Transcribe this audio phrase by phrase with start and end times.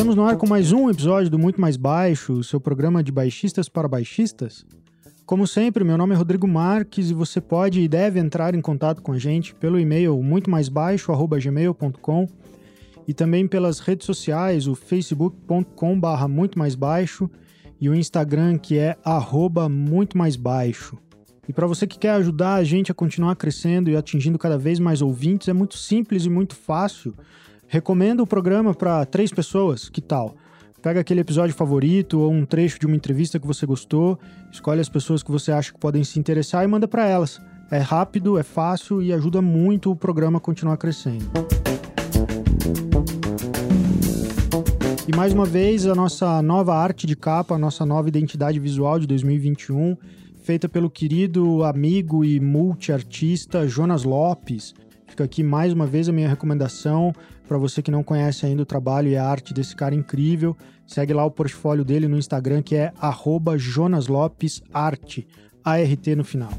[0.00, 3.12] Estamos no ar com mais um episódio do Muito Mais Baixo, o seu programa de
[3.12, 4.64] baixistas para baixistas.
[5.26, 9.02] Como sempre, meu nome é Rodrigo Marques e você pode e deve entrar em contato
[9.02, 12.26] com a gente pelo e-mail muito mais baixo@gmail.com
[13.06, 17.30] e também pelas redes sociais, o facebook.com/barra muito mais baixo
[17.78, 20.96] e o Instagram que é arroba muito mais baixo.
[21.46, 24.78] E para você que quer ajudar a gente a continuar crescendo e atingindo cada vez
[24.78, 27.14] mais ouvintes, é muito simples e muito fácil.
[27.72, 30.34] Recomenda o programa para três pessoas, que tal?
[30.82, 34.18] Pega aquele episódio favorito ou um trecho de uma entrevista que você gostou,
[34.50, 37.40] escolhe as pessoas que você acha que podem se interessar e manda para elas.
[37.70, 41.26] É rápido, é fácil e ajuda muito o programa a continuar crescendo.
[45.06, 48.98] E mais uma vez, a nossa nova arte de capa, a nossa nova identidade visual
[48.98, 49.96] de 2021,
[50.42, 54.74] feita pelo querido amigo e multiartista Jonas Lopes.
[55.06, 57.12] Fica aqui mais uma vez a minha recomendação
[57.50, 60.56] para você que não conhece ainda o trabalho e a arte desse cara incrível.
[60.86, 62.92] Segue lá o portfólio dele no Instagram que é
[63.58, 65.26] @jonaslopesarte,
[65.64, 66.52] ART no final.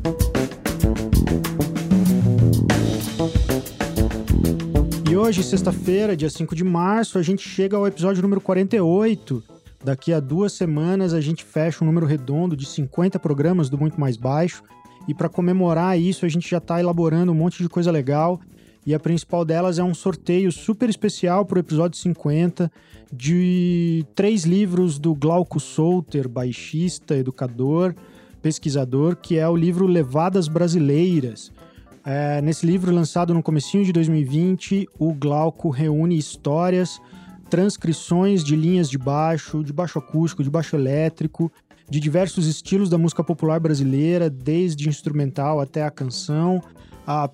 [5.09, 9.41] E hoje, sexta-feira, dia 5 de março, a gente chega ao episódio número 48.
[9.81, 13.97] Daqui a duas semanas a gente fecha um número redondo de 50 programas do Muito
[13.97, 14.61] Mais Baixo.
[15.07, 18.41] E para comemorar isso, a gente já está elaborando um monte de coisa legal.
[18.85, 22.71] E a principal delas é um sorteio super especial para o episódio 50
[23.13, 27.93] de três livros do Glauco Souter, baixista, educador,
[28.41, 31.51] pesquisador, que é o livro Levadas Brasileiras.
[32.03, 36.99] É, nesse livro, lançado no comecinho de 2020, o Glauco reúne histórias,
[37.49, 41.51] transcrições de linhas de baixo, de baixo acústico, de baixo elétrico,
[41.87, 46.61] de diversos estilos da música popular brasileira, desde instrumental até a canção,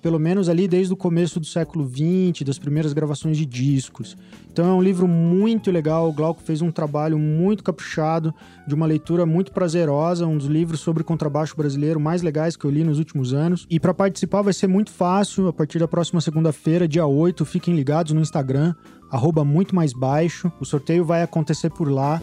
[0.00, 4.16] pelo menos ali desde o começo do século XX, das primeiras gravações de discos.
[4.50, 8.34] Então é um livro muito legal, o Glauco fez um trabalho muito caprichado,
[8.66, 12.70] de uma leitura muito prazerosa, um dos livros sobre contrabaixo brasileiro mais legais que eu
[12.70, 13.66] li nos últimos anos.
[13.70, 17.74] E para participar vai ser muito fácil, a partir da próxima segunda-feira, dia 8, fiquem
[17.74, 18.74] ligados no Instagram,
[19.10, 22.20] arroba muito mais baixo, o sorteio vai acontecer por lá.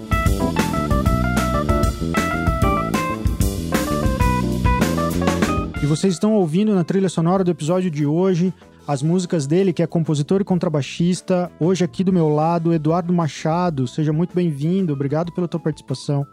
[5.81, 8.53] E vocês estão ouvindo na trilha sonora do episódio de hoje
[8.87, 11.51] as músicas dele, que é compositor e contrabaixista.
[11.59, 13.87] Hoje aqui do meu lado, Eduardo Machado.
[13.87, 14.93] Seja muito bem-vindo.
[14.93, 16.25] Obrigado pela tua participação.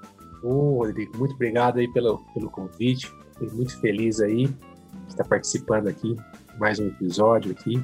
[0.42, 3.10] Ô, Rodrigo, muito obrigado aí pelo, pelo convite.
[3.32, 6.16] Fiquei muito feliz aí de estar participando aqui
[6.58, 7.82] mais um episódio aqui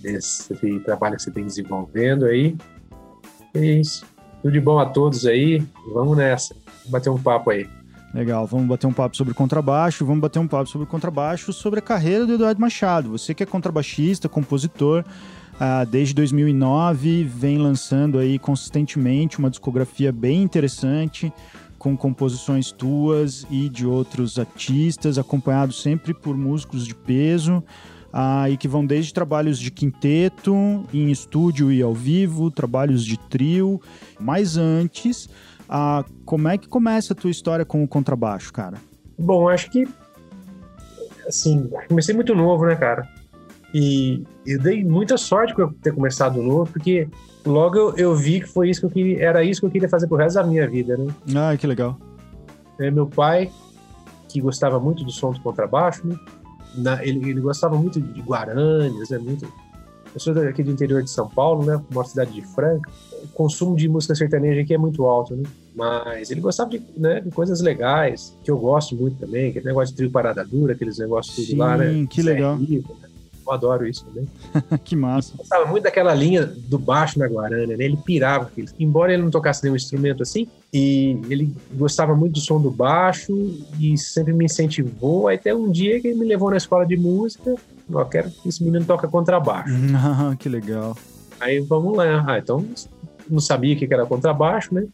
[0.00, 2.56] desse trabalho que você tem desenvolvendo aí.
[3.54, 4.06] É isso.
[4.42, 5.62] Tudo de bom a todos aí.
[5.92, 6.54] Vamos nessa.
[6.86, 7.68] Bater um papo aí.
[8.12, 11.82] Legal, vamos bater um papo sobre contrabaixo, vamos bater um papo sobre contrabaixo, sobre a
[11.82, 13.10] carreira do Eduardo Machado.
[13.10, 15.04] Você que é contrabaixista, compositor,
[15.54, 21.30] uh, desde 2009 vem lançando aí consistentemente uma discografia bem interessante,
[21.78, 27.62] com composições tuas e de outros artistas, acompanhado sempre por músicos de peso.
[28.08, 30.54] Uh, e que vão desde trabalhos de quinteto,
[30.94, 33.82] em estúdio e ao vivo, trabalhos de trio,
[34.18, 35.28] mas antes
[35.68, 38.78] ah, como é que começa a tua história com o contrabaixo, cara?
[39.18, 39.86] Bom, acho que
[41.28, 43.06] assim, comecei muito novo, né, cara?
[43.74, 47.06] E eu dei muita sorte por ter começado novo, porque
[47.44, 49.88] logo eu, eu, vi que foi isso que eu queria, era isso que eu queria
[49.88, 51.12] fazer pro resto da minha vida, né?
[51.36, 51.98] Ah, que legal.
[52.80, 53.50] É, meu pai,
[54.28, 56.18] que gostava muito do som do contrabaixo, né?
[56.76, 59.18] Na, ele, ele, gostava muito de Guaranias, né?
[59.18, 59.52] Muito.
[60.14, 61.78] Eu sou daqui do interior de São Paulo, né?
[61.90, 62.90] Uma cidade de Franca
[63.24, 65.44] o consumo de música sertaneja aqui é muito alto, né?
[65.74, 69.92] Mas ele gostava de, né, de coisas legais, que eu gosto muito também, aquele negócio
[69.92, 72.06] de trio parada dura, aqueles negócios tudo Sim, lá, né?
[72.08, 72.56] que legal.
[72.56, 73.08] Rico, né?
[73.48, 74.28] Eu adoro isso também.
[74.84, 75.32] que massa.
[75.32, 77.84] Eu gostava muito daquela linha do baixo na Guarana, né?
[77.84, 78.50] Ele pirava.
[78.78, 83.32] Embora ele não tocasse nenhum instrumento assim, e ele gostava muito do som do baixo
[83.80, 85.28] e sempre me incentivou.
[85.28, 87.54] Até um dia que ele me levou na escola de música,
[87.90, 89.72] eu quero que esse menino toque contrabaixo.
[90.20, 90.96] Ah, que legal.
[91.40, 92.24] Aí vamos lá.
[92.26, 92.64] Ah, então
[93.30, 94.86] não sabia o que era contrabaixo, né?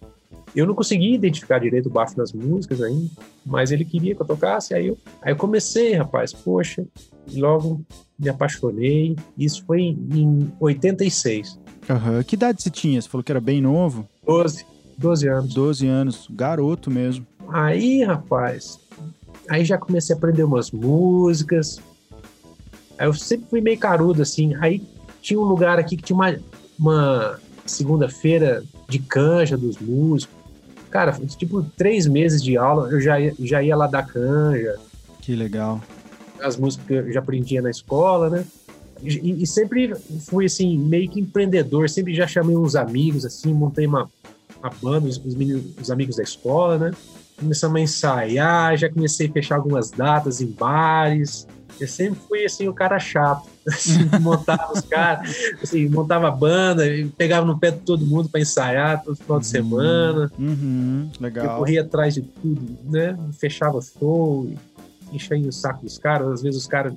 [0.55, 3.11] Eu não conseguia identificar direito o baixo nas músicas ainda,
[3.45, 6.85] mas ele queria que eu tocasse, aí eu, aí eu comecei, rapaz, poxa,
[7.27, 7.85] e logo
[8.19, 9.17] me apaixonei.
[9.37, 11.59] Isso foi em 86.
[11.89, 12.23] Uhum.
[12.23, 13.01] Que idade você tinha?
[13.01, 14.09] Você falou que era bem novo?
[14.25, 14.65] 12,
[14.97, 15.55] 12 anos.
[15.55, 17.27] 12 anos, garoto mesmo.
[17.49, 18.79] Aí, rapaz,
[19.49, 21.81] aí já comecei a aprender umas músicas.
[22.97, 24.55] Aí eu sempre fui meio carudo, assim.
[24.61, 24.83] Aí
[25.21, 26.37] tinha um lugar aqui que tinha uma,
[26.79, 30.35] uma segunda-feira de canja dos músicos.
[30.91, 34.77] Cara, tipo, três meses de aula, eu já ia, já ia lá dar canja.
[35.21, 35.81] Que legal.
[36.41, 38.45] As músicas que eu já aprendia na escola, né?
[39.03, 41.91] E, e, sempre fui, assim, meio que empreendedor.
[41.91, 44.09] Sempre já chamei uns amigos, assim, montei uma,
[44.63, 46.91] uma banda, os, os, meninos, os amigos da escola, né?
[47.39, 51.47] Começamos a ensaiar, já comecei a fechar algumas datas em bares.
[51.81, 53.53] Eu sempre fui, assim, o cara chato.
[53.67, 56.83] Assim, montava os caras, assim, montava a banda,
[57.17, 59.51] pegava no pé de todo mundo para ensaiar todo final de uhum.
[59.51, 60.31] semana.
[60.39, 61.47] Uhum, legal.
[61.47, 63.19] Eu corria atrás de tudo, né?
[63.33, 64.53] Fechava show,
[65.11, 66.29] enchia o saco dos caras.
[66.29, 66.93] Às vezes os caras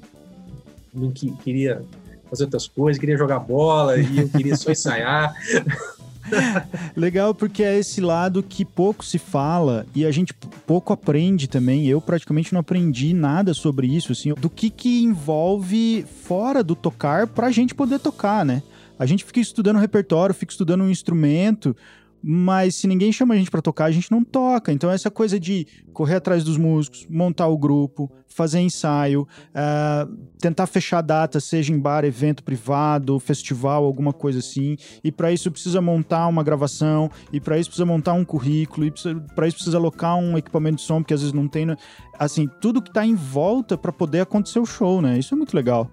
[0.94, 1.82] não que, queria
[2.30, 5.34] fazer outras coisas, queria jogar bola e eu queria só ensaiar.
[6.96, 10.34] Legal, porque é esse lado que pouco se fala e a gente
[10.66, 11.88] pouco aprende também.
[11.88, 17.28] Eu praticamente não aprendi nada sobre isso, assim, do que que envolve fora do tocar
[17.28, 18.62] pra gente poder tocar, né?
[19.00, 21.76] A gente fica estudando repertório, fica estudando um instrumento,
[22.22, 24.72] mas se ninguém chama a gente para tocar, a gente não toca.
[24.72, 30.68] Então, essa coisa de correr atrás dos músicos, montar o grupo, fazer ensaio, uh, tentar
[30.68, 34.78] fechar data, seja em bar, evento privado, festival, alguma coisa assim.
[35.04, 38.92] E para isso precisa montar uma gravação, e para isso precisa montar um currículo, e
[39.36, 41.66] para isso precisa alocar um equipamento de som, porque às vezes não tem.
[41.66, 41.76] Né?
[42.20, 45.18] Assim, tudo que tá em volta para poder acontecer o show, né?
[45.18, 45.90] Isso é muito legal.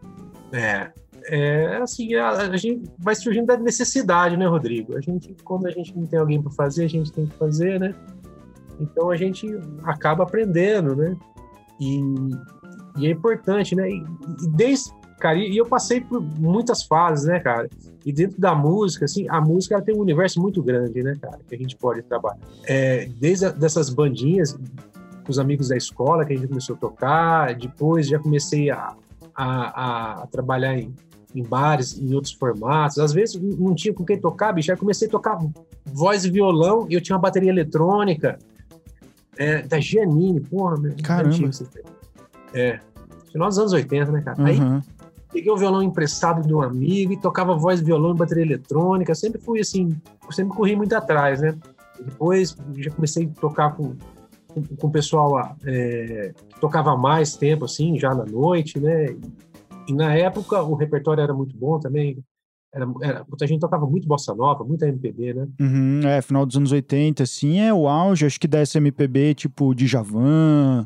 [0.52, 0.90] É,
[1.26, 4.96] é assim, a, a, gente vai surgindo da necessidade, né, Rodrigo?
[4.96, 7.80] A gente, quando a gente não tem alguém para fazer, a gente tem que fazer,
[7.80, 7.94] né?
[8.80, 9.46] Então a gente
[9.84, 11.16] acaba aprendendo, né?
[11.80, 12.00] E,
[12.98, 13.88] e é importante, né?
[13.88, 14.04] E,
[14.42, 17.68] e desde, cara, e eu passei por muitas fases, né, cara?
[18.04, 21.54] E dentro da música, assim, a música tem um universo muito grande, né, cara, que
[21.54, 22.38] a gente pode trabalhar.
[22.64, 26.78] É, desde a, dessas bandinhas, com os amigos da escola, que a gente começou a
[26.78, 28.94] tocar, depois já comecei a,
[29.34, 30.94] a, a trabalhar em
[31.34, 32.98] em bares, em outros formatos.
[32.98, 34.70] Às vezes não tinha com quem tocar, bicho.
[34.70, 35.38] Aí comecei a tocar
[35.84, 38.38] voz e violão e eu tinha uma bateria eletrônica
[39.36, 40.94] é, da Giannini, porra, meu.
[41.02, 41.50] Caramba.
[42.52, 42.78] É,
[43.32, 44.40] final dos anos 80, né, cara?
[44.40, 44.46] Uhum.
[44.46, 44.82] Aí
[45.32, 49.12] peguei o violão emprestado de um amigo e tocava voz, violão e bateria eletrônica.
[49.14, 49.96] Sempre fui assim,
[50.30, 51.56] sempre corri muito atrás, né?
[51.98, 53.96] Depois já comecei a tocar com,
[54.48, 59.06] com, com o pessoal é, que tocava mais tempo, assim, já na noite, né?
[59.06, 59.18] E
[59.92, 62.22] na época o repertório era muito bom também.
[62.72, 65.48] Era, era, muita gente tocava muito bossa nova, muita MPB, né?
[65.60, 69.72] Uhum, é, final dos anos 80, assim, é o auge, acho que dessa MPB, tipo,
[69.74, 70.84] de Javan,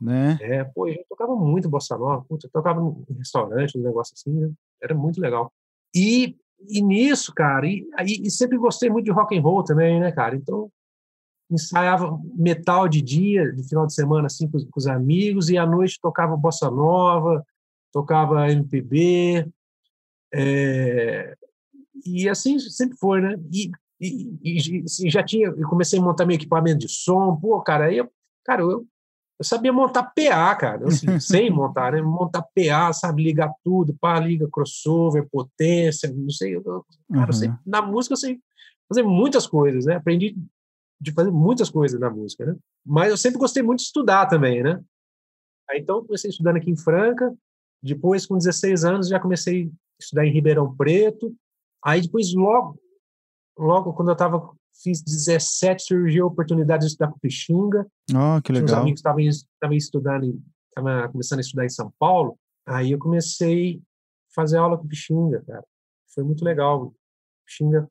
[0.00, 0.36] né?
[0.40, 4.32] É, pô, a gente tocava muito bossa nova, puta, tocava em restaurante, um negócio assim,
[4.32, 4.50] né?
[4.82, 5.52] Era muito legal.
[5.94, 6.36] E,
[6.68, 10.10] e nisso, cara, e, e, e sempre gostei muito de rock and roll também, né,
[10.10, 10.34] cara?
[10.34, 10.68] Então,
[11.50, 15.64] ensaiava metal de dia, de final de semana, assim, com, com os amigos, e à
[15.64, 17.44] noite tocava bossa nova,
[17.92, 19.46] tocava MPB,
[20.32, 21.36] é,
[22.04, 23.36] e assim sempre foi, né?
[23.52, 23.70] E,
[24.00, 27.98] e, e, já tinha, eu comecei a montar meu equipamento de som, pô, cara, aí
[27.98, 28.08] eu,
[28.44, 28.86] cara, eu,
[29.38, 32.02] eu sabia montar PA, cara, eu assim, sei montar, né?
[32.02, 37.24] Montar PA, sabe, ligar tudo, pá, liga crossover, potência, não sei, eu, cara, uhum.
[37.26, 38.40] eu sei, na música eu sei
[38.88, 39.96] fazer muitas coisas, né?
[39.96, 40.36] Aprendi
[41.00, 42.56] de fazer muitas coisas na música, né?
[42.84, 44.82] Mas eu sempre gostei muito de estudar também, né?
[45.70, 47.32] Aí então comecei estudando aqui em Franca,
[47.82, 49.70] depois, com 16 anos, já comecei a
[50.00, 51.34] estudar em Ribeirão Preto.
[51.84, 52.78] Aí, depois, logo,
[53.56, 54.52] logo quando eu estava
[54.82, 57.86] fiz 17, surgiu a oportunidade de estudar com Pixinga.
[58.12, 58.66] Oh, que legal.
[58.66, 62.38] Os amigos estavam estudando, estavam começando a estudar em São Paulo.
[62.66, 65.64] Aí eu comecei a fazer aula com Pixinga, cara.
[66.14, 66.94] Foi muito legal.
[67.44, 67.88] Pixinga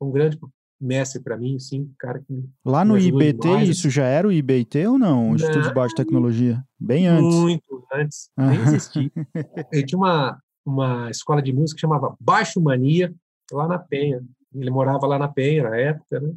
[0.00, 0.38] um grande
[0.80, 4.98] mestre para mim, sim, cara que Lá no IBT isso já era o IBT ou
[4.98, 5.30] não?
[5.30, 6.62] O Instituto de Baixa Tecnologia?
[6.78, 7.34] Bem antes.
[7.34, 9.10] Muito antes, nem existia.
[9.72, 13.14] Eu tinha uma, uma escola de música que chamava Baixo Mania,
[13.50, 14.22] lá na Penha.
[14.54, 16.34] Ele morava lá na Penha na época, né?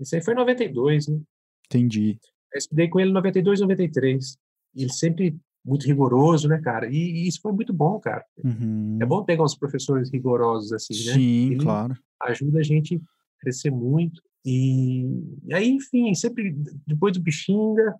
[0.00, 1.20] Isso aí foi em 92, né?
[1.66, 2.18] Entendi.
[2.52, 4.36] Eu estudei com ele em 92, 93.
[4.74, 6.88] E ele sempre muito rigoroso, né, cara?
[6.88, 8.24] E, e isso foi muito bom, cara.
[8.42, 8.98] Uhum.
[9.00, 11.14] É bom pegar uns professores rigorosos assim, né?
[11.14, 11.96] Sim, claro.
[12.20, 13.00] Ajuda a gente
[13.42, 14.22] crescer muito.
[14.44, 15.02] E,
[15.44, 16.54] e aí, enfim, sempre
[16.86, 17.94] depois do Bixinga,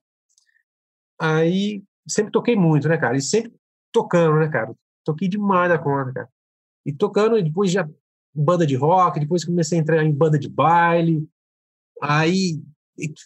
[1.21, 3.17] aí sempre toquei muito, né, cara?
[3.17, 3.53] E sempre
[3.93, 4.75] tocando, né, cara?
[5.05, 6.29] Toquei demais da conta, cara.
[6.87, 7.89] E tocando, e depois já
[8.35, 11.29] banda de rock, depois comecei a entrar em banda de baile,
[12.01, 12.63] aí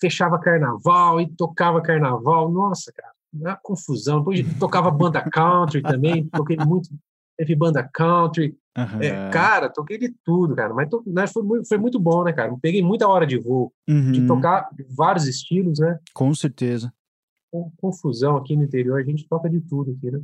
[0.00, 4.18] fechava carnaval e tocava carnaval, nossa, cara, uma confusão.
[4.18, 6.88] Depois tocava banda country também, toquei muito,
[7.36, 9.02] teve banda country, Uhum.
[9.02, 10.74] É, cara, toquei de tudo, cara.
[10.74, 12.54] Mas, to, né, foi, muito, foi muito bom, né, cara?
[12.60, 14.12] Peguei muita hora de voo, uhum.
[14.12, 15.98] de tocar vários estilos, né?
[16.12, 16.92] Com certeza.
[17.50, 20.20] Com, confusão aqui no interior, a gente toca de tudo aqui, né?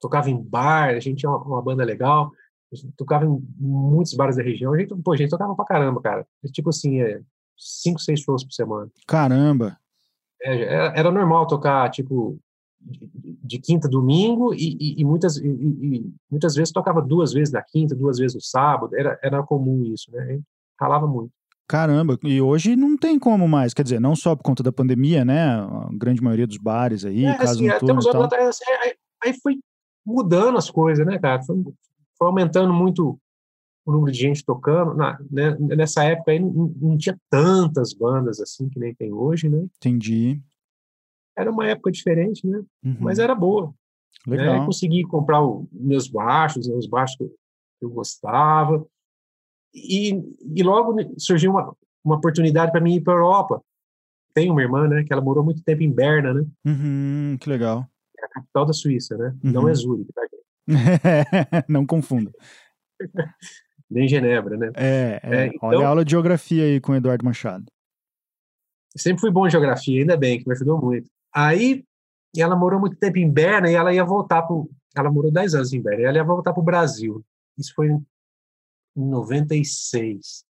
[0.00, 2.32] Tocava em bar, a gente tinha uma, uma banda legal,
[2.72, 4.72] a gente tocava em muitos bares da região.
[4.72, 6.26] A gente, pô, a gente tocava pra caramba, cara.
[6.52, 7.20] Tipo assim, é,
[7.58, 8.90] cinco, seis shows por semana.
[9.06, 9.76] Caramba!
[10.42, 12.40] É, era, era normal tocar, tipo,
[13.50, 17.60] de quinta a domingo e, e, e muitas, e, muitas vezes tocava duas vezes na
[17.60, 20.38] quinta, duas vezes no sábado, era, era comum isso, né?
[20.80, 21.32] Ralava muito.
[21.66, 25.24] Caramba, e hoje não tem como mais, quer dizer, não só por conta da pandemia,
[25.24, 25.48] né?
[25.50, 28.94] A grande maioria dos bares aí, é, caso assim, até uns anos atrás, assim, aí,
[29.24, 29.58] aí, foi
[30.06, 31.42] mudando as coisas, né, cara?
[31.42, 31.56] Foi,
[32.16, 33.18] foi, aumentando muito
[33.84, 34.94] o número de gente tocando.
[34.94, 39.48] Na, né, nessa época aí não, não, tinha tantas bandas assim que nem tem hoje,
[39.48, 39.66] né?
[39.76, 40.40] Entendi.
[41.40, 42.62] Era uma época diferente, né?
[42.84, 42.96] Uhum.
[43.00, 43.72] Mas era boa.
[44.26, 44.36] Né?
[44.36, 44.60] Legal.
[44.60, 44.66] Né?
[44.66, 48.86] Consegui comprar os meus baixos, os baixos que eu, que eu gostava.
[49.74, 50.12] E,
[50.54, 53.62] e logo surgiu uma, uma oportunidade para mim ir para a Europa.
[54.34, 56.44] Tenho uma irmã, né, que ela morou muito tempo em Berna, né?
[56.64, 57.86] Uhum, que legal.
[58.18, 59.34] É a capital da Suíça, né?
[59.42, 59.52] Uhum.
[59.52, 60.22] Não é Zurique, tá,
[61.68, 62.30] Não confunda.
[63.90, 64.70] Nem Genebra, né?
[64.76, 65.36] É, é.
[65.36, 67.64] é então, olha a aula de geografia aí com o Eduardo Machado.
[68.96, 71.10] Sempre fui bom em geografia, ainda bem, que me ajudou muito.
[71.34, 71.84] Aí,
[72.36, 74.56] ela morou muito tempo em Berna e ela ia voltar para
[74.96, 77.24] Ela morou 10 anos em Berna e ela ia voltar para o Brasil.
[77.58, 78.04] Isso foi em
[78.96, 80.44] 96.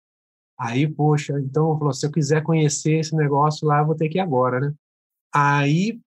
[0.58, 4.18] Aí, poxa, então falou, se eu quiser conhecer esse negócio lá, eu vou ter que
[4.18, 4.74] ir agora, né?
[5.32, 6.00] Aí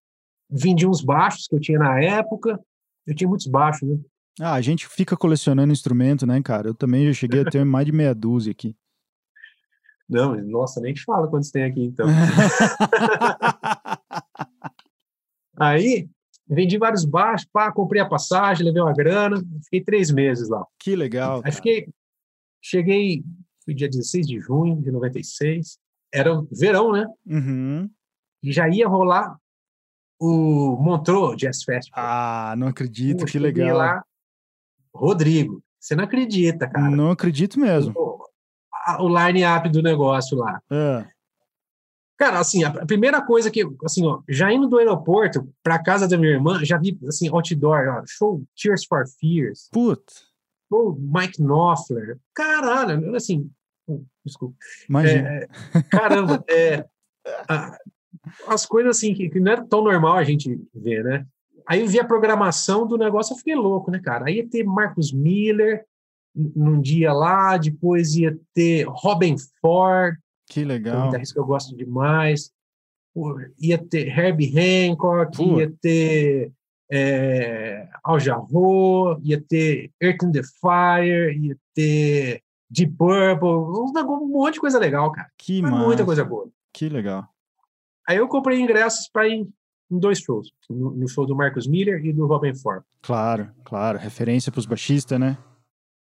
[0.50, 2.60] vendi uns baixos que eu tinha na época.
[3.06, 3.98] Eu tinha muitos baixos, né?
[4.40, 6.68] Ah, a gente fica colecionando instrumento, né, cara?
[6.68, 8.76] Eu também já cheguei a ter mais de meia dúzia aqui.
[10.08, 12.06] Não, nossa, nem te fala quantos tem aqui, então.
[15.62, 16.08] Aí,
[16.48, 20.64] vendi vários baixos, pá, comprei a passagem, levei uma grana, fiquei três meses lá.
[20.78, 21.40] Que legal.
[21.44, 21.88] Aí fiquei,
[22.62, 23.24] Cheguei,
[23.64, 25.78] foi dia 16 de junho de 96,
[26.14, 27.06] era verão, né?
[27.26, 27.90] Uhum.
[28.40, 29.36] E já ia rolar
[30.20, 32.04] o Montreux Jazz Festival.
[32.04, 33.76] Ah, não acredito, que legal.
[33.76, 34.04] lá,
[34.94, 36.88] Rodrigo, você não acredita, cara.
[36.88, 37.92] Não acredito mesmo.
[37.96, 38.24] O,
[39.00, 40.60] o line-up do negócio lá.
[40.70, 41.04] É.
[42.22, 46.16] Cara, assim, a primeira coisa que, assim, ó, já indo do aeroporto pra casa da
[46.16, 49.68] minha irmã, já vi, assim, outdoor, ó, show Tears for Fears.
[49.72, 50.30] Putz
[50.72, 52.18] o Mike Knopfler.
[52.32, 53.50] Caralho, assim,
[53.88, 54.54] hum, desculpa.
[54.88, 55.28] Imagina.
[55.28, 55.48] É,
[55.90, 56.84] caramba, é,
[57.48, 57.76] a,
[58.46, 61.26] as coisas assim que, que, não é tão normal a gente ver, né?
[61.66, 64.26] Aí eu vi a programação do negócio, eu fiquei louco, né, cara?
[64.26, 65.84] Aí ia ter Marcus Miller
[66.34, 70.16] num dia lá, depois ia ter Robin Ford,
[70.52, 72.52] que legal, que que eu gosto demais.
[73.58, 76.52] Ia ter Herbie Hancock, ia ter
[76.90, 84.54] é, Al Jarreau, ia ter Earth in the Fire, ia ter Deep Purple, um, monte
[84.54, 85.28] de coisa legal, cara.
[85.38, 85.76] Que massa.
[85.76, 86.48] Muita coisa boa.
[86.72, 87.26] Que legal.
[88.06, 89.46] Aí eu comprei ingressos para ir
[89.90, 92.82] em dois shows, no, no, show do Marcus Miller e do Robin Ford.
[93.02, 95.36] Claro, claro, referência para os baixistas, né?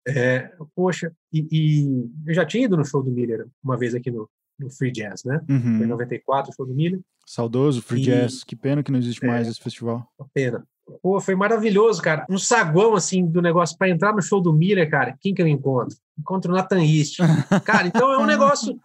[0.07, 4.11] É, poxa, e, e, eu já tinha ido no show do Miller uma vez aqui
[4.11, 4.29] no,
[4.59, 5.41] no Free Jazz, né?
[5.49, 5.77] Uhum.
[5.79, 7.01] Foi em 94, o show do Miller.
[7.25, 8.45] Saudoso Free e, Jazz.
[8.45, 10.07] Que pena que não existe é, mais esse festival.
[10.19, 10.67] Uma pena.
[11.01, 12.27] Pô, foi maravilhoso, cara.
[12.29, 13.79] Um saguão, assim, do negócio.
[13.79, 15.97] para entrar no show do Miller, cara, quem que eu encontro?
[16.19, 17.19] Encontro o Nathan East.
[17.65, 18.79] Cara, então é um negócio...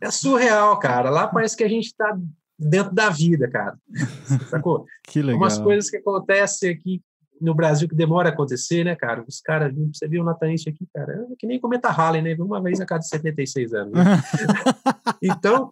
[0.00, 1.10] É surreal, cara.
[1.10, 2.18] Lá parece que a gente tá
[2.58, 3.78] dentro da vida, cara.
[4.48, 4.86] Sacou?
[5.02, 5.40] Que legal.
[5.40, 7.02] Umas coisas que acontecem aqui
[7.40, 9.24] no Brasil que demora a acontecer, né, cara?
[9.26, 12.34] Os caras, você viu o Nataniste aqui, cara, é que nem cometa Halley, né?
[12.38, 13.92] Uma vez a cada 76 anos.
[13.92, 14.04] Né?
[15.22, 15.70] então,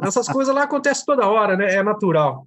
[0.00, 1.74] essas coisas lá acontecem toda hora, né?
[1.74, 2.46] É natural.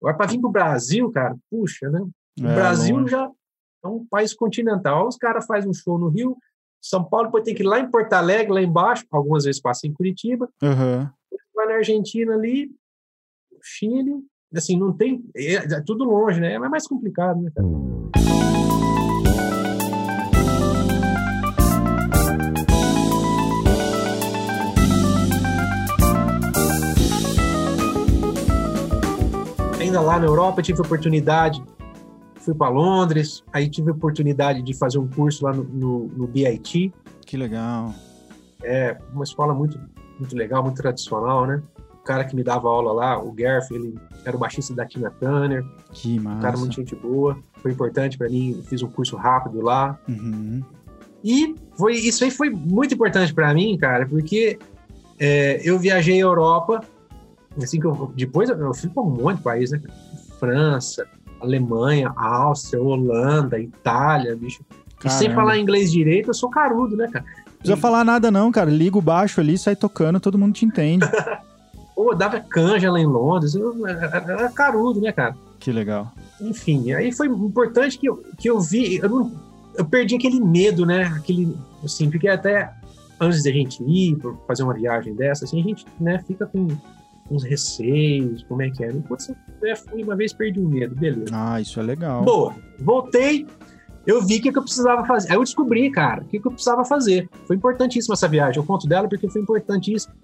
[0.00, 2.00] Agora, para vir para o Brasil, cara, puxa, né?
[2.40, 3.10] O é, Brasil longe.
[3.10, 3.30] já
[3.84, 5.06] é um país continental.
[5.06, 6.36] Os caras fazem um show no Rio,
[6.80, 9.86] São Paulo, depois tem que ir lá em Porto Alegre, lá embaixo, algumas vezes passa
[9.86, 11.08] em Curitiba, uhum.
[11.54, 12.70] vai na Argentina ali,
[13.62, 14.14] Chile,
[14.56, 15.24] assim, não tem.
[15.36, 16.54] É, é, tudo longe, né?
[16.54, 17.68] É mais complicado, né, cara?
[29.80, 31.62] Ainda lá na Europa, tive oportunidade,
[32.36, 36.92] fui para Londres, aí tive oportunidade de fazer um curso lá no, no, no BIT.
[37.24, 37.94] Que legal.
[38.62, 39.78] É, uma escola muito,
[40.18, 41.62] muito legal, muito tradicional, né?
[42.08, 45.62] Cara que me dava aula lá, o Garth, ele era o baixista da Tina Turner.
[45.92, 46.38] Que massa.
[46.38, 47.38] Um cara muito gente boa.
[47.60, 49.98] Foi importante para mim, fiz um curso rápido lá.
[50.08, 50.62] Uhum.
[51.22, 54.58] E foi, isso aí foi muito importante para mim, cara, porque
[55.18, 56.80] é, eu viajei à Europa,
[57.62, 59.82] assim que eu, depois eu fui para um monte de países, né?
[60.40, 61.06] França,
[61.42, 64.64] Alemanha, Áustria, Holanda, Itália, bicho.
[65.04, 67.26] E sem falar inglês direito, eu sou carudo, né, cara?
[67.26, 68.70] Não precisa falar nada não, cara.
[68.70, 71.04] Liga o baixo ali, sai tocando, todo mundo te entende.
[71.98, 75.34] Pô, dava canja lá em Londres, eu, era carudo, né, cara?
[75.58, 76.12] Que legal.
[76.40, 79.32] Enfim, aí foi importante que eu, que eu vi, eu, não,
[79.74, 81.02] eu perdi aquele medo, né?
[81.16, 82.72] Aquele, assim, porque até
[83.20, 86.68] antes da gente ir, fazer uma viagem dessa, assim, a gente, né, fica com
[87.28, 88.92] uns receios, como é que é.
[88.92, 91.32] Putz, eu fui uma vez, perdi o medo, beleza.
[91.32, 92.22] Ah, isso é legal.
[92.22, 93.44] Boa, voltei,
[94.06, 95.32] eu vi o que, que eu precisava fazer.
[95.32, 97.28] Aí eu descobri, cara, o que, que eu precisava fazer.
[97.44, 98.56] Foi importantíssima essa viagem.
[98.56, 100.14] Eu conto dela porque foi importantíssimo.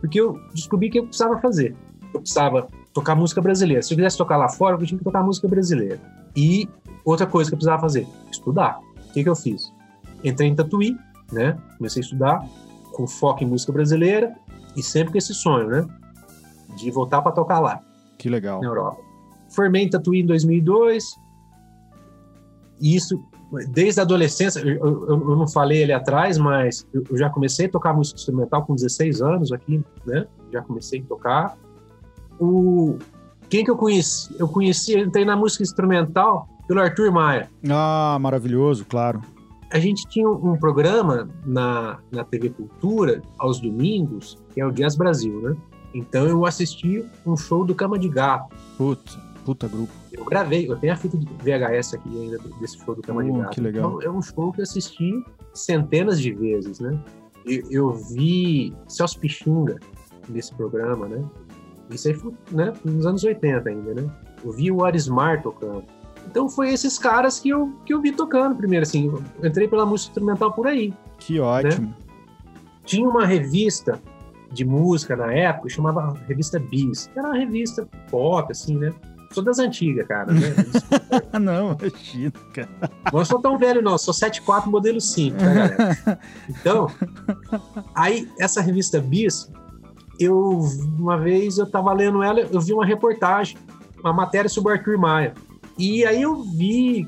[0.00, 1.74] Porque eu descobri que eu precisava fazer.
[2.14, 3.82] Eu precisava tocar música brasileira.
[3.82, 6.00] Se eu quisesse tocar lá fora, eu tinha que tocar música brasileira.
[6.36, 6.68] E
[7.04, 8.80] outra coisa que eu precisava fazer, estudar.
[9.08, 9.72] O que, que eu fiz?
[10.22, 10.96] Entrei em Tatuí,
[11.32, 11.58] né?
[11.76, 12.44] Comecei a estudar
[12.92, 14.34] com foco em música brasileira
[14.76, 15.86] e sempre com esse sonho, né?
[16.76, 17.80] De voltar para tocar lá.
[18.18, 18.60] Que legal.
[18.60, 19.00] Na Europa.
[19.48, 21.04] Formei em Tatuí em 2002.
[22.80, 23.24] E isso,
[23.68, 27.66] desde a adolescência, eu, eu, eu não falei ali atrás, mas eu, eu, já comecei
[27.66, 30.26] a tocar música instrumental com 16 anos aqui, né?
[30.52, 31.56] Já comecei a tocar.
[32.38, 32.98] O,
[33.48, 34.34] quem que eu conheci?
[34.38, 37.48] Eu conheci, entrei na música instrumental pelo Arthur Maia.
[37.68, 39.22] Ah, maravilhoso, claro.
[39.72, 44.96] A gente tinha um programa na, na TV Cultura, aos domingos, que é o Jazz
[44.96, 45.56] Brasil, né?
[45.94, 48.54] Então eu assisti um show do Cama de Gato.
[48.76, 49.12] Puta,
[49.44, 49.92] puta grupo.
[50.18, 53.30] Eu gravei, eu tenho a fita de VHS aqui ainda desse show do Cama de
[53.30, 53.50] Gato.
[53.50, 53.98] Que legal.
[53.98, 56.98] Então é um show que eu assisti centenas de vezes, né?
[57.46, 59.78] Eu, eu vi Celso Pixinga
[60.28, 61.22] nesse programa, né?
[61.90, 64.10] Isso aí foi né, nos anos 80 ainda, né?
[64.44, 65.84] Eu vi o Arismar tocando.
[66.26, 69.10] Então foi esses caras que eu, que eu vi tocando primeiro, assim.
[69.42, 70.92] Entrei pela música instrumental por aí.
[71.18, 71.86] Que ótimo.
[71.86, 71.94] Né?
[72.84, 74.00] Tinha uma revista
[74.52, 78.92] de música na época, chamava Revista Bis, era uma revista pop, assim, né?
[79.30, 80.54] Sou das antigas, cara, né?
[81.38, 82.68] não, imagina, cara.
[83.12, 83.98] Não sou tão velho, não.
[83.98, 86.18] Sou 74 modelo 5, tá, galera?
[86.48, 86.90] Então,
[87.94, 89.50] aí, essa revista Bis,
[90.18, 90.60] eu,
[90.98, 93.56] uma vez, eu tava lendo ela, eu vi uma reportagem,
[94.00, 95.34] uma matéria sobre o Arthur Maia.
[95.78, 97.06] E aí eu vi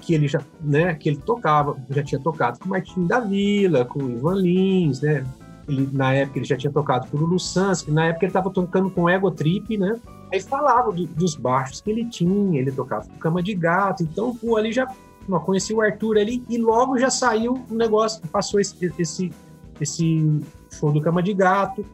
[0.00, 3.84] que ele já, né, que ele tocava, já tinha tocado com o Martinho da Vila,
[3.84, 5.24] com o Ivan Lins, né?
[5.68, 8.30] Ele, na época ele já tinha tocado com o Lulu Sanz, que na época ele
[8.30, 9.98] estava tocando com Ego Trip, né?
[10.32, 14.34] Aí falava do, dos baixos que ele tinha, ele tocava com Cama de Gato, então,
[14.36, 14.86] pô, ali já
[15.28, 19.32] não, conheci o Arthur ali e logo já saiu o negócio, passou esse, esse,
[19.80, 20.40] esse
[20.70, 21.84] show do Cama de Gato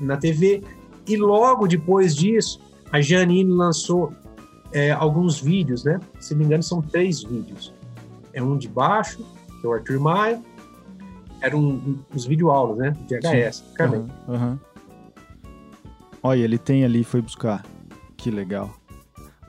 [0.00, 0.62] na TV.
[1.06, 4.12] E logo depois disso, a Janine lançou
[4.72, 6.00] é, alguns vídeos, né?
[6.18, 7.72] Se não me engano, são três vídeos.
[8.32, 9.24] É um de baixo,
[9.60, 10.42] que é o Arthur Maia.
[11.40, 12.96] Eram um, uns videoaulas, né?
[13.06, 13.64] De HS.
[13.78, 14.58] Uhum, uhum.
[16.22, 17.64] Olha, ele tem ali, foi buscar.
[18.16, 18.74] Que legal.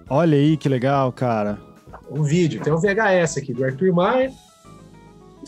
[0.10, 1.58] Olha aí, que legal, cara.
[2.10, 4.32] Um vídeo, tem um VHS aqui do Arthur Maia.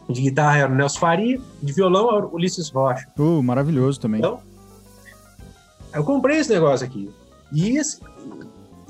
[0.09, 1.39] De guitarra era o Nelson Faria.
[1.61, 3.07] De violão era o Ulisses Rocha.
[3.17, 4.19] Uh, maravilhoso também.
[4.19, 4.39] Então,
[5.93, 7.09] eu comprei esse negócio aqui.
[7.51, 7.99] E esse,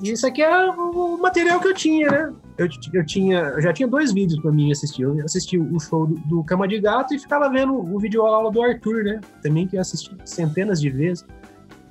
[0.01, 2.33] isso aqui é o material que eu tinha, né?
[2.57, 5.03] Eu, eu, tinha, eu já tinha dois vídeos para mim assistir.
[5.03, 8.51] Eu assisti o show do, do, Cama de Gato e ficava vendo o vídeo aula
[8.51, 9.21] do Arthur, né?
[9.41, 11.25] Também que eu assisti centenas de vezes.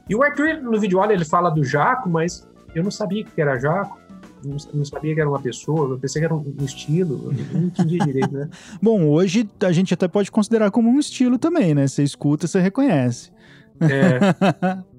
[0.08, 3.40] E o Arthur, no vídeo aula, ele fala do Jaco, mas eu não sabia que
[3.40, 3.98] era Jaco.
[4.44, 7.60] Não, não sabia que era uma pessoa, eu pensei que era um, um estilo, eu
[7.60, 8.48] não entendi direito, né?
[8.80, 11.88] Bom, hoje a gente até pode considerar como um estilo também, né?
[11.88, 13.32] Você escuta, você reconhece.
[13.80, 14.84] É.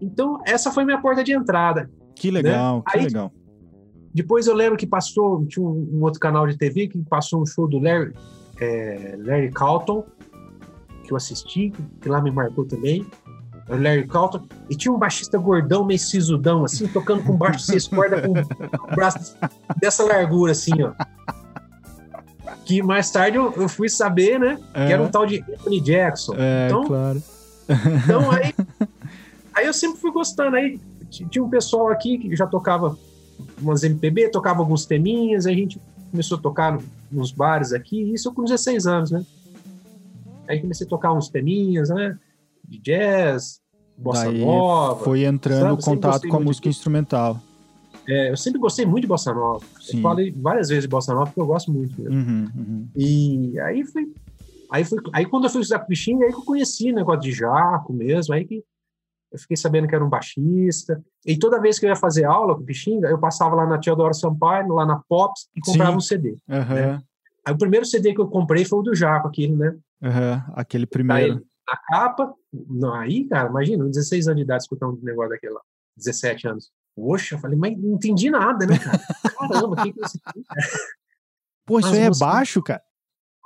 [0.00, 1.90] Então, essa foi minha porta de entrada.
[2.18, 2.82] Que legal, né?
[2.90, 3.32] que Aí, legal.
[4.12, 7.46] Depois eu lembro que passou, tinha um, um, outro canal de TV que passou um
[7.46, 8.12] show do Larry,
[8.60, 10.04] é, Larry Calton,
[11.04, 13.06] que eu assisti, que lá me marcou também.
[13.68, 14.46] O Larry Calton.
[14.68, 18.96] E tinha um baixista gordão, meio sisudão, assim, tocando com baixo seis cordas, com o
[18.96, 19.36] braço
[19.80, 20.92] dessa largura, assim, ó.
[22.64, 24.58] Que mais tarde eu, eu fui saber, né?
[24.74, 24.86] É.
[24.86, 26.34] Que era um tal de Anthony Jackson.
[26.36, 27.22] É, então, claro.
[28.04, 28.54] Então aí,
[29.54, 30.56] aí eu sempre fui gostando.
[30.56, 32.96] Aí tinha um pessoal aqui que já tocava
[33.60, 36.78] umas MPB, tocava alguns teminhas, aí a gente começou a tocar
[37.10, 39.24] nos bares aqui, isso com 16 anos, né?
[40.48, 42.18] Aí comecei a tocar uns teminhas, né?
[42.66, 43.60] De jazz,
[43.96, 45.04] bossa Daí nova.
[45.04, 46.76] Foi entrando em contato com a música de...
[46.76, 47.40] instrumental.
[48.08, 49.62] É, eu sempre gostei muito de bossa nova.
[49.80, 49.98] Sim.
[49.98, 52.00] Eu falei várias vezes de bossa nova porque eu gosto muito.
[52.00, 52.88] Uhum, uhum.
[52.96, 54.10] E aí foi,
[54.70, 57.20] aí foi, aí quando eu fui estudar com bichinho, aí que eu conheci o negócio
[57.20, 58.64] de jaco mesmo, aí que
[59.30, 61.02] eu fiquei sabendo que era um baixista.
[61.26, 63.78] E toda vez que eu ia fazer aula com o Pixinga, eu passava lá na
[63.78, 65.96] Teodoro Sampaio, lá na Pops, e comprava Sim.
[65.96, 66.30] um CD.
[66.48, 66.74] Uhum.
[66.74, 67.02] Né?
[67.44, 69.76] Aí o primeiro CD que eu comprei foi o do Jaco, aquele, né?
[70.02, 70.54] Uhum.
[70.54, 71.44] Aquele primeiro.
[71.66, 75.60] na capa, não, aí, cara, imagina, 16 anos de idade escutar um negócio daquele lá.
[75.96, 76.70] 17 anos.
[76.94, 78.98] Poxa, eu falei, mas não entendi nada, né, cara?
[79.38, 80.42] Caramba, o que, que é isso aqui?
[81.66, 82.82] Pô, isso aí é baixo, cara?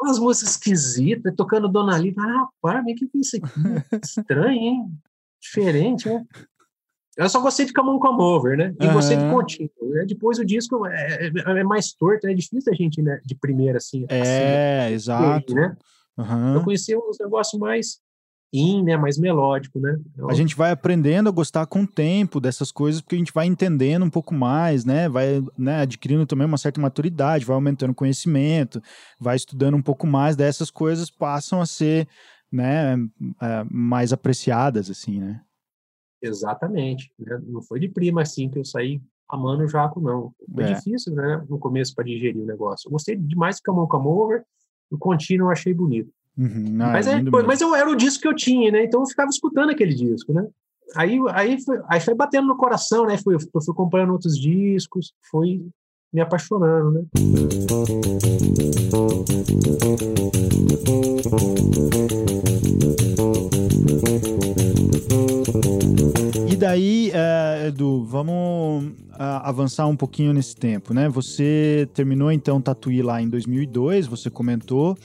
[0.01, 2.23] Umas músicas esquisitas, tocando Dona Lívia.
[2.23, 3.47] Ah, rapaz, mas o que, que é isso aqui?
[4.03, 4.99] Estranho, hein?
[5.43, 6.25] Diferente, né?
[7.17, 8.75] Eu só gostei de Come On Come Over, né?
[8.81, 8.93] E uhum.
[8.95, 9.71] gostei de contínuo.
[9.91, 10.05] Né?
[10.07, 13.77] Depois o disco é, é, é, mais torto, é difícil a gente, né, de primeira,
[13.77, 14.07] assim.
[14.09, 15.55] É, assim, exato.
[15.55, 15.77] né?
[16.17, 16.55] Uhum.
[16.55, 17.99] Eu conheci uns negócios mais
[18.51, 19.99] in, né, mais melódico, né?
[20.15, 20.31] Então...
[20.31, 23.47] A gente vai aprendendo a gostar com o tempo dessas coisas, porque a gente vai
[23.47, 25.09] entendendo um pouco mais, né?
[25.09, 28.83] Vai né, adquirindo também uma certa maturidade, vai aumentando conhecimento,
[29.19, 32.09] vai estudando um pouco mais, dessas coisas passam a ser
[32.53, 32.95] né,
[33.41, 35.41] é, mais apreciadas, assim, né?
[36.21, 37.11] Exatamente.
[37.19, 37.41] Né?
[37.47, 40.33] Não foi de prima assim que eu saí amando o Jaco, não.
[40.55, 40.75] Foi é.
[40.75, 42.87] difícil, né, no começo para digerir o negócio.
[42.87, 44.45] Eu gostei demais do Come On Come Over,
[44.91, 46.13] o contínuo eu achei bonito.
[46.37, 48.85] Uhum, não, mas, é, mas eu era o disco que eu tinha, né?
[48.85, 50.47] Então eu ficava escutando aquele disco, né?
[50.95, 53.17] Aí, aí, foi, aí foi batendo no coração, né?
[53.19, 55.63] Fui, eu fui comprando outros discos, foi
[56.13, 57.03] me apaixonando, né?
[67.83, 71.09] Edu, vamos avançar um pouquinho nesse tempo, né?
[71.09, 74.97] Você terminou então Tatuí lá em 2002, você comentou.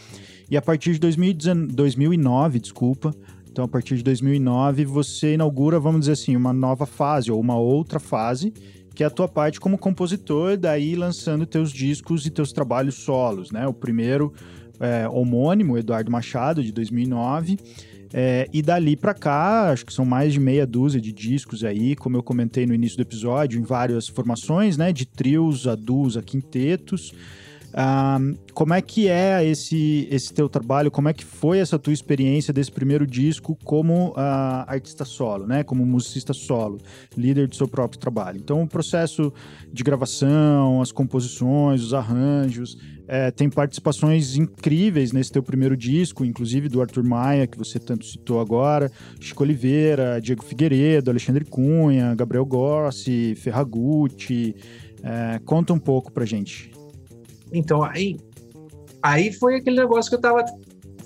[0.49, 3.15] E a partir de 2019, 2009, desculpa,
[3.49, 7.57] então a partir de 2009 você inaugura, vamos dizer assim, uma nova fase ou uma
[7.57, 8.53] outra fase,
[8.93, 13.51] que é a tua parte como compositor, daí lançando teus discos e teus trabalhos solos,
[13.51, 13.67] né?
[13.67, 14.31] O primeiro
[14.79, 17.57] é, homônimo, Eduardo Machado, de 2009.
[18.13, 21.95] É, e dali para cá, acho que são mais de meia dúzia de discos aí,
[21.95, 24.93] como eu comentei no início do episódio, em várias formações, né?
[24.93, 27.13] De trios a duos a quintetos.
[28.53, 30.89] Como é que é esse, esse teu trabalho?
[30.89, 35.63] Como é que foi essa tua experiência desse primeiro disco como uh, artista solo, né?
[35.63, 36.79] Como musicista solo,
[37.15, 38.37] líder do seu próprio trabalho.
[38.37, 39.31] Então, o processo
[39.71, 46.67] de gravação, as composições, os arranjos, é, tem participações incríveis nesse teu primeiro disco, inclusive
[46.67, 52.45] do Arthur Maia, que você tanto citou agora, Chico Oliveira, Diego Figueiredo, Alexandre Cunha, Gabriel
[52.45, 54.55] Gossi, Ferragutti.
[55.03, 56.76] É, conta um pouco pra gente.
[57.53, 58.17] Então, aí,
[59.01, 60.43] aí foi aquele negócio que eu tava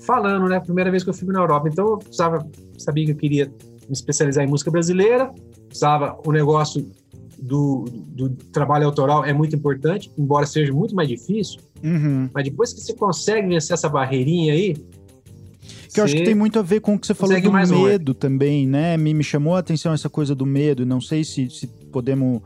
[0.00, 0.60] falando, né?
[0.60, 1.68] Primeira vez que eu fui na Europa.
[1.68, 2.46] Então, eu precisava,
[2.78, 5.32] sabia que eu queria me especializar em música brasileira,
[5.68, 6.90] precisava o negócio
[7.38, 11.60] do, do, trabalho autoral é muito importante, embora seja muito mais difícil.
[11.82, 12.30] Uhum.
[12.32, 14.76] Mas depois que você consegue vencer essa barreirinha aí,
[15.92, 18.14] que eu acho que tem muito a ver com o que você falou do medo
[18.14, 18.96] também, né?
[18.96, 20.86] Me, me chamou a atenção essa coisa do medo.
[20.86, 22.42] Não sei se, se podemos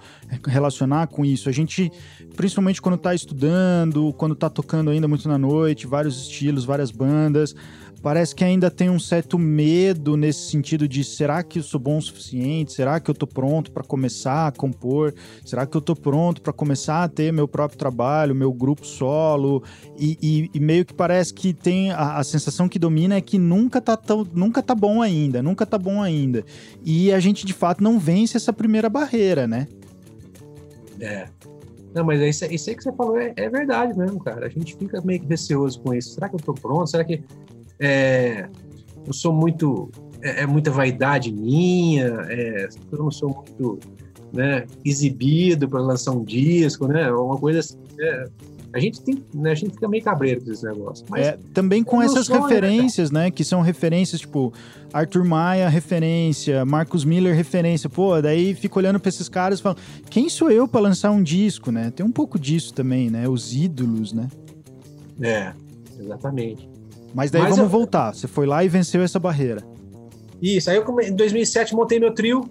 [0.47, 1.49] relacionar com isso.
[1.49, 1.91] A gente,
[2.37, 7.55] principalmente quando está estudando, quando está tocando ainda muito na noite, vários estilos, várias bandas,
[8.03, 11.99] parece que ainda tem um certo medo nesse sentido de será que eu sou bom
[11.99, 12.73] o suficiente?
[12.73, 15.15] Será que eu tô pronto para começar a compor?
[15.45, 19.63] Será que eu tô pronto para começar a ter meu próprio trabalho, meu grupo solo?
[19.99, 23.39] E, e, e meio que parece que tem a, a, sensação que domina é que
[23.39, 26.45] nunca tá, tão, nunca tá bom ainda, nunca tá bom ainda.
[26.85, 29.67] E a gente de fato não vence essa primeira barreira, né?
[31.01, 31.27] É.
[31.95, 34.47] Não, mas isso, isso aí que você falou é, é verdade mesmo, cara.
[34.47, 36.11] A gente fica meio que receoso com isso.
[36.11, 36.91] Será que eu tô pronto?
[36.91, 37.23] Será que
[37.79, 38.49] é,
[39.07, 39.91] eu sou muito.
[40.23, 43.79] É, é muita vaidade minha, é, eu não sou muito
[44.33, 47.11] né, exibido para lançar um disco, né?
[47.13, 47.79] Uma coisa assim.
[47.99, 48.25] É,
[48.73, 51.07] a gente tem, né, a gente fica meio cabreiro com esse negócio.
[51.09, 54.53] Mas é, também com essas sonho, referências, né, né, que são referências tipo
[54.93, 57.89] Arthur Maia, referência, Marcos Miller, referência.
[57.89, 59.77] Pô, daí fico olhando para esses caras e falo,
[60.11, 61.91] quem sou eu para lançar um disco, né?
[61.91, 63.27] Tem um pouco disso também, né?
[63.27, 64.29] Os ídolos, né?
[65.23, 65.53] É,
[65.99, 66.69] exatamente.
[67.15, 67.79] Mas daí Mas vamos eu...
[67.79, 68.15] voltar.
[68.15, 69.63] Você foi lá e venceu essa barreira.
[70.41, 70.71] Isso.
[70.71, 72.49] Aí eu, em 2007, montei meu trio.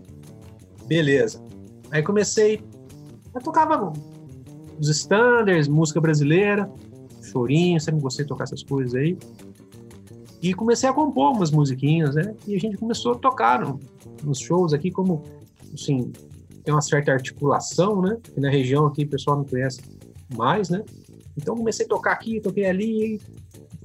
[0.88, 1.42] Beleza.
[1.92, 2.62] Aí comecei.
[3.34, 3.92] Eu tocava
[4.80, 6.70] os standards, música brasileira,
[7.22, 9.18] chorinho, sempre gostei de tocar essas coisas aí.
[10.42, 12.36] E comecei a compor umas musiquinhas, né?
[12.48, 13.80] E a gente começou a tocar no,
[14.24, 15.24] nos shows aqui, como,
[15.74, 16.12] assim,
[16.64, 18.18] tem uma certa articulação, né?
[18.36, 19.82] E na região aqui o pessoal me conhece
[20.36, 20.84] mais, né?
[21.38, 23.22] Então comecei a tocar aqui, toquei ali,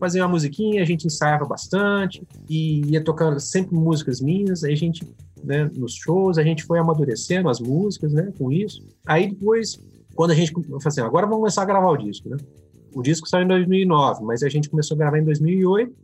[0.01, 4.77] fazia uma musiquinha, a gente ensaiava bastante e ia tocando sempre músicas minhas, aí a
[4.77, 5.07] gente,
[5.45, 8.83] né, nos shows, a gente foi amadurecendo as músicas, né, com isso.
[9.07, 9.79] Aí depois,
[10.15, 12.39] quando a gente, eu falei assim, agora vamos começar a gravar o disco, né?
[12.93, 15.95] O disco saiu em 2009, mas a gente começou a gravar em 2008,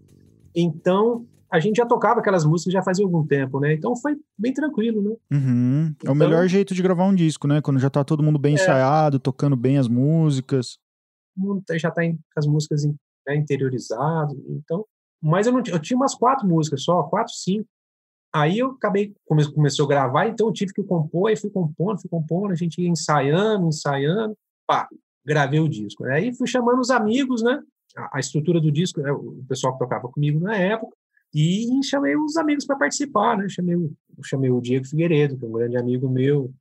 [0.54, 3.72] então a gente já tocava aquelas músicas já fazia algum tempo, né?
[3.72, 5.16] Então foi bem tranquilo, né?
[5.32, 5.94] Uhum.
[5.96, 7.60] Então, é o então melhor jeito de gravar um disco, né?
[7.60, 10.78] Quando já tá todo mundo bem é, ensaiado, tocando bem as músicas.
[11.78, 12.84] Já tá em, com as músicas
[13.26, 14.34] né, interiorizado.
[14.48, 14.84] Então,
[15.22, 17.68] mas eu não eu tinha umas quatro músicas só, quatro, cinco.
[18.34, 22.00] Aí eu acabei, come, começou a gravar, então eu tive que compor, aí fui compondo,
[22.00, 24.36] fui compondo, a gente ia ensaiando, ensaiando,
[24.66, 24.88] pá,
[25.24, 26.04] gravei o disco.
[26.04, 27.62] Aí fui chamando os amigos, né?
[27.96, 30.94] A, a estrutura do disco, né, o pessoal que tocava comigo na época,
[31.34, 33.48] e chamei os amigos para participar, né?
[33.48, 33.76] Chamei,
[34.24, 36.52] chamei o Diego Figueiredo, que é um grande amigo meu,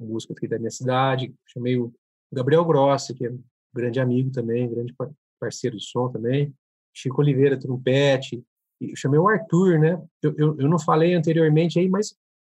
[0.00, 1.92] um músico aqui da minha cidade, chamei o
[2.32, 3.42] Gabriel Grossi, que é um
[3.74, 4.94] grande amigo também, grande
[5.38, 6.52] parceiro de som também,
[6.92, 8.42] Chico Oliveira, trompete,
[8.80, 10.00] eu chamei o Arthur, né?
[10.22, 12.14] Eu, eu, eu, não falei anteriormente aí, mas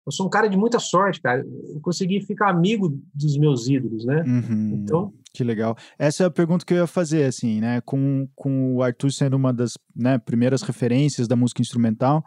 [0.07, 1.45] eu sou um cara de muita sorte, cara.
[1.45, 4.23] Eu consegui ficar amigo dos meus ídolos, né?
[4.27, 5.13] Uhum, então.
[5.33, 5.77] Que legal.
[5.99, 7.81] Essa é a pergunta que eu ia fazer, assim, né?
[7.81, 12.25] Com, com o Arthur sendo uma das né, primeiras referências da música instrumental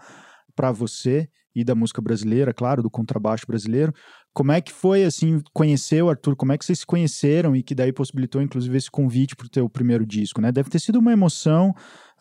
[0.56, 3.94] para você e da música brasileira, claro, do contrabaixo brasileiro.
[4.38, 6.36] Como é que foi, assim, conhecer o Arthur?
[6.36, 9.50] Como é que vocês se conheceram e que daí possibilitou, inclusive, esse convite para o
[9.50, 10.52] teu primeiro disco, né?
[10.52, 11.72] Deve ter sido uma emoção,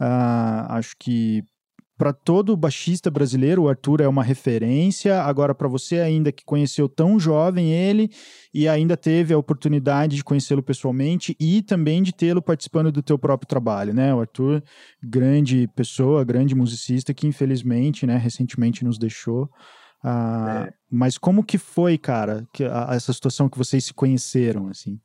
[0.01, 1.45] uh, acho que
[1.99, 5.21] para todo baixista brasileiro, o Arthur é uma referência.
[5.25, 8.11] Agora, para você ainda que conheceu tão jovem ele
[8.53, 13.19] e ainda teve a oportunidade de conhecê-lo pessoalmente e também de tê-lo participando do teu
[13.19, 14.15] próprio trabalho, né?
[14.15, 14.65] O Arthur,
[15.03, 19.51] grande pessoa, grande musicista que infelizmente, né, recentemente nos deixou.
[20.09, 20.75] Ah, é.
[20.88, 25.01] Mas como que foi, cara, que, a, essa situação que vocês se conheceram, assim?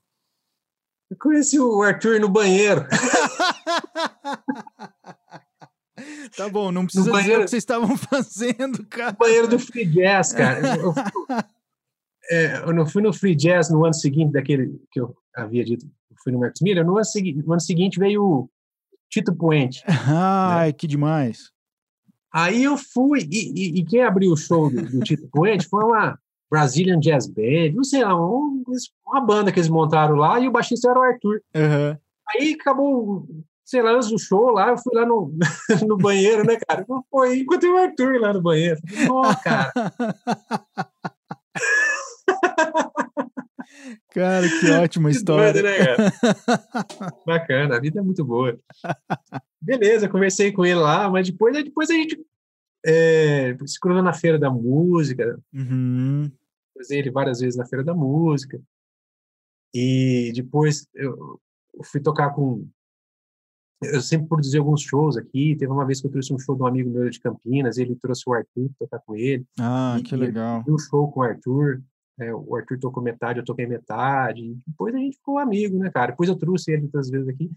[1.10, 2.86] Eu conheci o Arthur no banheiro.
[6.36, 9.12] Tá bom, não precisa no banheiro, dizer o que vocês estavam fazendo, cara.
[9.12, 10.78] No banheiro do Free Jazz, cara.
[10.78, 10.94] Eu, eu,
[12.32, 15.86] é, eu não fui no Free Jazz no ano seguinte daquele que eu havia dito,
[15.86, 16.86] eu fui no Marcos Miller.
[16.86, 17.06] No ano,
[17.46, 18.50] no ano seguinte veio o
[19.10, 19.84] Tito Puente.
[19.86, 20.74] Ai, né?
[20.74, 21.51] que demais.
[22.34, 25.84] Aí eu fui, e, e, e quem abriu o show do, do Tito Puente foi
[25.84, 26.18] uma
[26.50, 28.64] Brazilian Jazz Band, não sei lá, um,
[29.06, 31.42] uma banda que eles montaram lá, e o baixista era o Arthur.
[31.56, 31.98] Uhum.
[32.30, 33.26] Aí acabou
[33.72, 35.34] sei lá, antes do show lá, eu fui lá no,
[35.88, 36.86] no banheiro, né, cara?
[37.10, 38.82] Foi, encontrei o Arthur lá no banheiro.
[39.08, 39.72] Pô, cara.
[44.14, 45.62] Cara, que ótima história.
[45.62, 45.96] Doido, né?
[47.26, 48.60] Bacana, a vida é muito boa.
[49.62, 52.20] Beleza, conversei com ele lá, mas depois, depois a gente
[52.86, 55.40] é, se cruzou na Feira da Música.
[55.54, 56.32] Uhum.
[56.76, 58.60] Cruzei ele várias vezes na Feira da Música.
[59.74, 61.40] E depois eu
[61.84, 62.68] fui tocar com
[63.84, 65.56] eu sempre produzi alguns shows aqui.
[65.56, 67.96] Teve uma vez que eu trouxe um show de um amigo meu de Campinas, ele
[67.96, 69.46] trouxe o Arthur para tocar com ele.
[69.60, 70.64] Ah, e, que legal.
[70.68, 71.82] um show com o Arthur.
[72.20, 74.58] É, o Arthur tocou metade, eu toquei metade.
[74.68, 76.12] Depois a gente ficou amigo, né, cara?
[76.12, 77.52] Depois eu trouxe ele outras vezes aqui.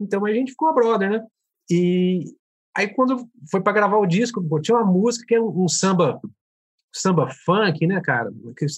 [0.00, 1.26] Então a gente ficou a brother, né?
[1.70, 2.24] E
[2.76, 5.68] aí quando foi para gravar o disco, pô, tinha uma música que é um, um
[5.68, 6.20] samba
[6.94, 8.30] samba funk, né, cara?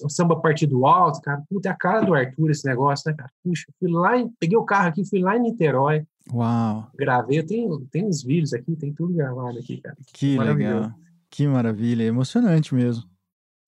[0.09, 1.43] Samba partido alto, cara.
[1.47, 3.29] Puta, é a cara do Arthur esse negócio, né, cara?
[3.43, 6.03] Puxa, fui lá, peguei o carro aqui, fui lá em Niterói.
[6.33, 6.89] Uau.
[6.95, 9.95] Gravei, eu tenho, tenho uns vídeos aqui, tem tudo gravado aqui, cara.
[10.13, 10.91] Que legal.
[11.29, 13.03] Que maravilha, é emocionante mesmo.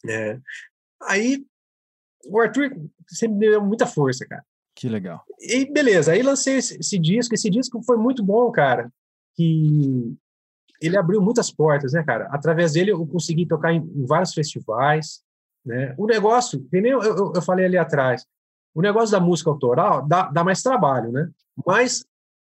[0.07, 0.39] É.
[1.03, 1.45] Aí,
[2.25, 2.75] o Arthur
[3.07, 4.43] sempre me deu muita força, cara.
[4.75, 5.23] Que legal.
[5.39, 8.91] E beleza, aí lancei esse, esse disco, esse disco foi muito bom, cara.
[9.35, 10.15] Que
[10.81, 12.27] ele abriu muitas portas, né, cara?
[12.31, 15.21] Através dele eu consegui tocar em, em vários festivais,
[15.65, 15.93] né?
[15.97, 18.25] O negócio, que nem eu, eu, eu, falei ali atrás,
[18.73, 21.29] o negócio da música autoral dá, dá mais trabalho, né?
[21.65, 22.05] Mas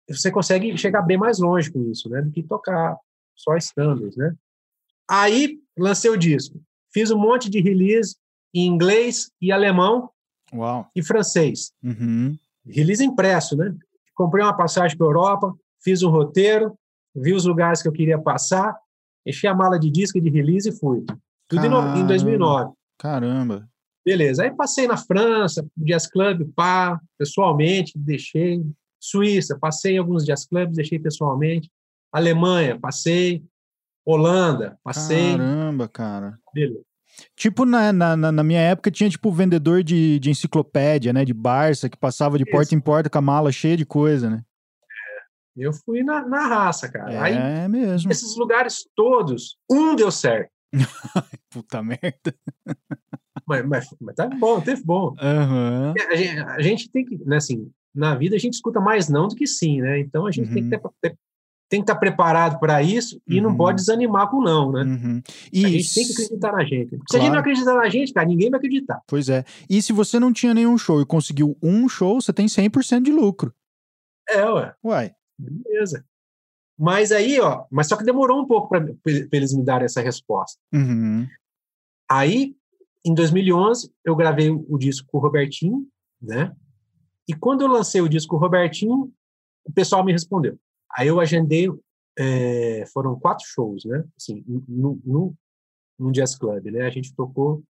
[0.07, 2.21] você consegue chegar bem mais longe com isso, né?
[2.21, 2.97] Do que tocar
[3.35, 4.35] só standards, né?
[5.09, 6.61] Aí lancei o disco,
[6.93, 8.15] fiz um monte de release
[8.53, 10.09] em inglês e alemão
[10.53, 10.89] Uau.
[10.95, 11.71] e francês.
[11.83, 12.37] Uhum.
[12.65, 13.73] Release impresso, né?
[14.13, 16.77] Comprei uma passagem para Europa, fiz um roteiro,
[17.15, 18.75] vi os lugares que eu queria passar,
[19.25, 21.03] enchi a mala de disco de release e fui.
[21.47, 21.99] Tudo Caramba.
[21.99, 22.73] em 2009.
[22.97, 23.67] Caramba.
[24.05, 24.43] Beleza.
[24.43, 28.63] Aí passei na França, Jazz Club, pá, pessoalmente, deixei.
[28.99, 31.69] Suíça, passei em alguns jazz clubs, deixei pessoalmente.
[32.11, 33.43] Alemanha, passei.
[34.05, 35.37] Holanda, passei.
[35.37, 36.39] Caramba, cara.
[36.53, 36.83] Beleza.
[37.35, 41.25] Tipo, na, na, na, minha época tinha tipo vendedor de, de enciclopédia, né?
[41.25, 42.51] De Barça, que passava de Isso.
[42.51, 44.41] porta em porta com a mala cheia de coisa, né?
[45.55, 47.11] Eu fui na, na raça, cara.
[47.11, 48.11] É Aí, mesmo.
[48.11, 50.49] Esses lugares todos, um deu certo.
[51.51, 52.33] Puta merda.
[53.45, 55.13] Mas, mas, mas tá bom, teve bom.
[55.21, 55.91] Uhum.
[55.91, 59.27] A, gente, a, gente, tem que, né, assim, na vida a gente escuta mais não
[59.27, 59.99] do que sim, né?
[59.99, 60.53] Então a gente uhum.
[60.53, 60.91] tem que uhum.
[61.01, 61.17] ter,
[61.71, 63.43] tem que estar preparado para isso e uhum.
[63.43, 64.81] não pode desanimar com não, né?
[64.83, 65.23] Uhum.
[65.53, 66.89] E a gente tem que acreditar na gente.
[66.89, 67.03] Claro.
[67.09, 69.01] Se a gente não acreditar na gente, cara, ninguém vai acreditar.
[69.07, 69.45] Pois é.
[69.69, 73.11] E se você não tinha nenhum show e conseguiu um show, você tem 100% de
[73.13, 73.53] lucro.
[74.29, 74.75] É, ué.
[74.83, 75.15] Uai.
[75.39, 76.03] Beleza.
[76.77, 78.85] Mas aí, ó, mas só que demorou um pouco para
[79.31, 80.59] eles me darem essa resposta.
[80.73, 81.25] Uhum.
[82.09, 82.53] Aí,
[83.05, 85.87] em 2011, eu gravei o disco com o Robertinho,
[86.21, 86.53] né?
[87.29, 89.09] E quando eu lancei o disco com o Robertinho,
[89.65, 90.59] o pessoal me respondeu.
[90.97, 91.69] Aí eu agendei,
[92.17, 94.03] é, foram quatro shows, né?
[94.17, 95.35] Assim, no, no,
[95.97, 96.85] no Jazz Club, né?
[96.85, 97.63] A gente tocou,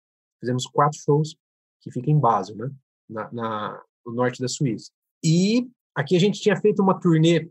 [0.40, 1.36] fizemos quatro shows
[1.80, 2.70] que ficam em Basel, né?
[3.08, 4.90] Na, na, no norte da Suíça.
[5.24, 7.50] E aqui a gente tinha feito uma turnê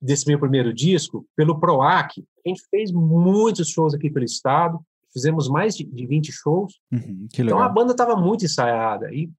[0.00, 2.24] desse meu primeiro disco pelo PROAC.
[2.44, 4.80] A gente fez muitos shows aqui pelo estado,
[5.12, 6.80] fizemos mais de, de 20 shows.
[6.92, 9.12] Uhum, então a banda estava muito ensaiada.
[9.12, 9.30] E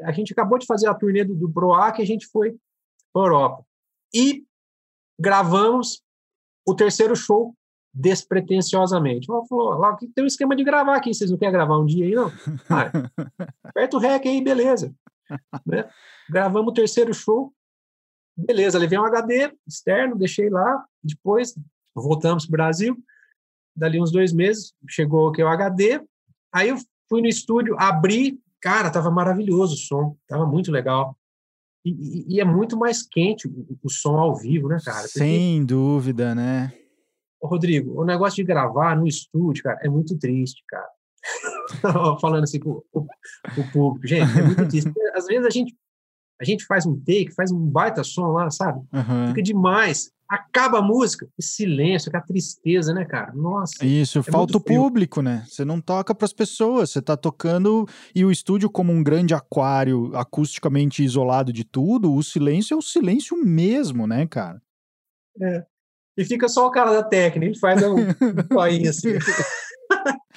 [0.00, 2.56] a gente acabou de fazer a turnê do, do PROAC e a gente foi
[3.12, 3.64] para Europa.
[4.14, 4.45] E
[5.18, 6.02] gravamos
[6.66, 7.54] o terceiro show
[7.92, 9.30] despretensiosamente.
[9.30, 12.04] Ela falou, lá tem um esquema de gravar aqui, vocês não querem gravar um dia
[12.04, 12.30] aí, não?
[12.68, 12.90] Ah,
[13.64, 14.94] aperta o rec aí, beleza.
[15.66, 15.88] Né?
[16.30, 17.52] Gravamos o terceiro show,
[18.36, 21.58] beleza, levei um HD externo, deixei lá, depois
[21.94, 22.96] voltamos para o Brasil,
[23.74, 26.00] dali uns dois meses, chegou que o HD,
[26.52, 26.76] aí eu
[27.08, 31.16] fui no estúdio, abri, cara, tava maravilhoso o som, tava muito legal.
[31.88, 35.02] E, e, é muito mais quente o, o, som ao vivo, né, cara?
[35.02, 36.72] Porque, Sem dúvida, né?
[37.40, 40.88] Rodrigo, o negócio de gravar no estúdio, cara, é muito triste, cara.
[42.20, 43.06] Falando assim com o,
[43.56, 44.92] o, público, gente, é muito triste.
[45.14, 45.76] Às vezes a gente,
[46.40, 48.80] a gente faz um take, faz um baita som lá, sabe?
[48.92, 49.28] Uhum.
[49.28, 53.32] Fica demais acaba a música, que silêncio, que a tristeza, né, cara?
[53.32, 53.84] Nossa.
[53.84, 55.44] Isso, é falta o público, né?
[55.48, 59.34] Você não toca para as pessoas, você tá tocando e o estúdio como um grande
[59.34, 64.60] aquário acusticamente isolado de tudo, o silêncio é o silêncio mesmo, né, cara?
[65.40, 65.64] É.
[66.16, 69.10] E fica só o cara da técnica, ele faz um, um assim.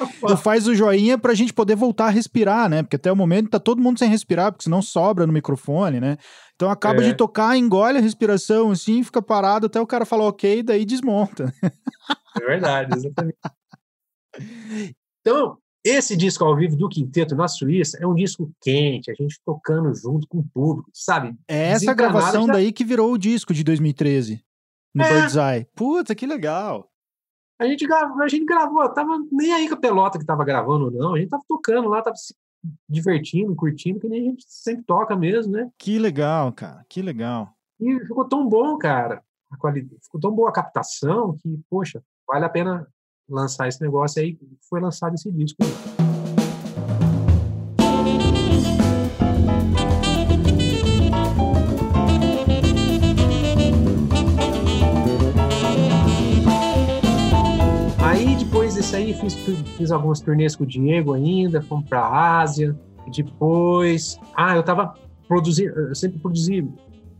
[0.07, 2.83] tu faz o joinha pra gente poder voltar a respirar, né?
[2.83, 6.17] Porque até o momento tá todo mundo sem respirar, porque senão sobra no microfone, né?
[6.55, 7.07] Então acaba é.
[7.07, 11.53] de tocar, engole a respiração assim, fica parado até o cara falar ok, daí desmonta.
[12.39, 13.37] É verdade, exatamente.
[15.21, 19.39] Então, esse disco ao vivo do Quinteto na Suíça é um disco quente, a gente
[19.45, 21.33] tocando junto com o público, sabe?
[21.47, 22.53] É essa gravação já...
[22.53, 24.43] daí que virou o disco de 2013,
[24.93, 25.13] no é.
[25.13, 25.67] Bird's Eye.
[25.75, 26.88] Puta, que legal.
[27.59, 30.85] A gente, gravou, a gente gravou, tava nem aí com a pelota que tava gravando
[30.85, 32.33] ou não, a gente tava tocando lá, tava se
[32.87, 35.69] divertindo, curtindo, que nem a gente sempre toca mesmo, né?
[35.77, 37.53] Que legal, cara, que legal.
[37.77, 42.45] E ficou tão bom, cara, a qualidade, ficou tão boa a captação que, poxa, vale
[42.45, 42.87] a pena
[43.27, 44.37] lançar esse negócio aí.
[44.69, 45.57] Foi lançado esse disco.
[58.99, 59.35] Aí fiz,
[59.77, 62.77] fiz algumas turnês com o Diego ainda, fomos para a Ásia.
[63.07, 64.93] Depois, ah, eu tava
[65.27, 66.67] produzindo, eu sempre produzi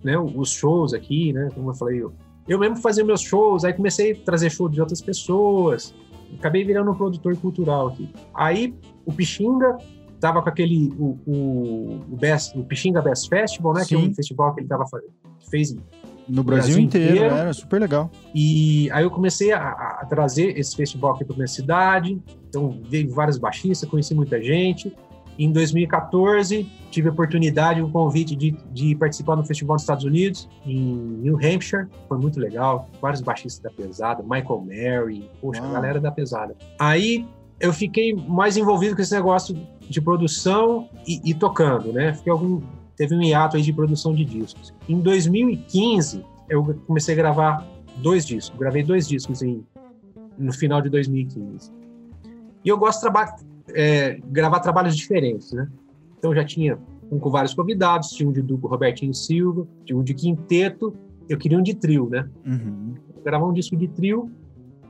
[0.04, 1.50] né, os shows aqui, né?
[1.56, 2.14] Como eu falei, eu,
[2.48, 5.96] eu mesmo fazia meus shows, aí comecei a trazer show de outras pessoas.
[6.38, 8.14] Acabei virando um produtor cultural aqui.
[8.36, 9.78] Aí o Pixinga
[10.20, 13.84] tava com aquele o, o, o, Best, o Pixinga Best Festival, né?
[13.84, 13.88] Sim.
[13.88, 14.86] Que é um festival que ele tava
[15.50, 15.76] fez
[16.30, 18.12] no Brasil, Brasil inteiro, inteiro, era super legal.
[18.34, 19.70] E aí eu comecei a,
[20.02, 22.22] a trazer esse festival aqui para minha cidade.
[22.48, 24.96] Então veio vários baixistas, conheci muita gente.
[25.38, 30.50] Em 2014, tive a oportunidade, um convite de, de participar no festival nos Estados Unidos,
[30.66, 31.88] em New Hampshire.
[32.10, 32.90] Foi muito legal.
[33.02, 36.56] Vários baixistas da pesada, Michael Mary, poxa, a galera da pesada.
[36.78, 37.26] Aí
[37.60, 39.58] eu fiquei mais envolvido com esse negócio
[39.90, 42.14] de produção e, e tocando, né?
[42.14, 42.62] Fiquei algum,
[43.00, 44.74] teve um hiato aí de produção de discos.
[44.88, 48.60] Em 2015, eu comecei a gravar dois discos.
[48.60, 49.66] Gravei dois discos em,
[50.38, 51.72] no final de 2015.
[52.66, 53.18] E eu gosto de
[53.74, 55.70] é, gravar trabalhos diferentes, né?
[56.18, 56.78] Então já tinha
[57.10, 60.94] um com vários convidados, tinha um de duplo Robertinho Silva, tinha um de quinteto,
[61.30, 62.28] eu queria um de trio, né?
[62.46, 62.96] Uhum.
[63.24, 64.30] Gravar um disco de trio,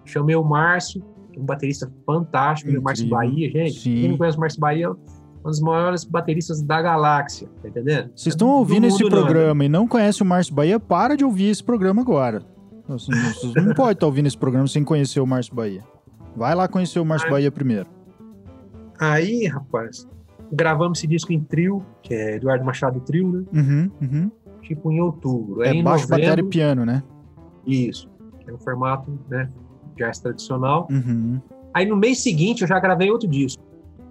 [0.03, 1.03] chamei o Márcio,
[1.37, 3.79] um baterista fantástico, o Márcio Bahia, gente.
[3.79, 4.01] Sim.
[4.01, 4.95] Quem não conhece o Márcio Bahia
[5.43, 8.11] um dos maiores bateristas da galáxia, tá entendendo?
[8.15, 11.63] Vocês estão ouvindo esse programa e não conhecem o Márcio Bahia, para de ouvir esse
[11.63, 12.43] programa agora.
[12.87, 13.11] Você
[13.61, 15.83] não pode estar tá ouvindo esse programa sem conhecer o Márcio Bahia.
[16.35, 17.87] Vai lá conhecer o Márcio aí, Bahia primeiro.
[18.99, 20.07] Aí, rapaz,
[20.51, 23.45] gravamos esse disco em trio, que é Eduardo Machado Trio, né?
[23.53, 24.31] Uhum, uhum.
[24.61, 25.63] Tipo em outubro.
[25.63, 27.03] É baixo, novembro, bateria e piano, né?
[27.65, 28.09] Isso.
[28.47, 29.49] É um formato, né,
[29.95, 30.87] jazz tradicional.
[30.89, 31.39] Uhum.
[31.73, 33.61] Aí no mês seguinte eu já gravei outro disco.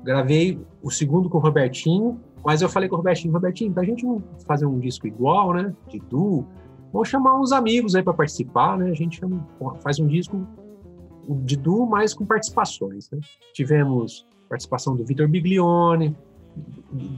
[0.05, 4.05] Gravei o segundo com o Robertinho, mas eu falei com o Robertinho, Robertinho, pra gente
[4.05, 5.75] não fazer um disco igual, né?
[5.89, 6.47] De duo,
[6.93, 8.91] vamos chamar uns amigos aí para participar, né?
[8.91, 9.47] A gente chama,
[9.83, 10.47] faz um disco
[11.45, 13.19] de duo, mas com participações, né?
[13.53, 16.17] Tivemos participação do Vitor Biglione,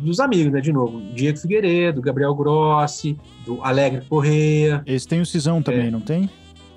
[0.03, 0.61] dos amigos, né?
[0.61, 4.83] De novo, Diego Figueiredo, Gabriel Grossi, do Alegre Correia.
[4.87, 6.29] Esse tem o Cisão também, é, não tem?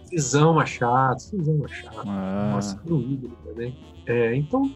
[0.06, 2.02] Cisão Machado, Cisão Machado.
[2.06, 2.52] Ah.
[2.54, 3.76] Nossa, ídolo também.
[4.06, 4.72] É, então,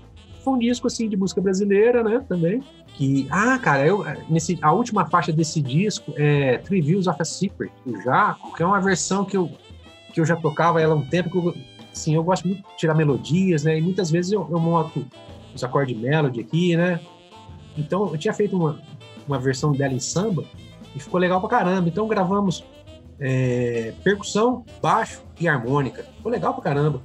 [0.47, 2.63] foi um disco assim de música brasileira, né, também.
[2.93, 7.25] Que, ah, cara, eu, nesse, a última faixa desse disco é Three Views of a
[7.25, 9.51] Secret, do Jaco, que é uma versão que eu,
[10.13, 11.53] que eu já tocava ela há um tempo, que eu,
[11.91, 15.05] assim, eu gosto muito de tirar melodias, né, e muitas vezes eu, eu monto
[15.53, 17.01] os acordes de melody aqui, né.
[17.77, 18.79] Então, eu tinha feito uma,
[19.27, 20.45] uma versão dela em samba
[20.95, 21.89] e ficou legal pra caramba.
[21.89, 22.63] Então, gravamos
[23.19, 26.03] é, percussão, baixo e harmônica.
[26.15, 27.01] Ficou legal pra caramba.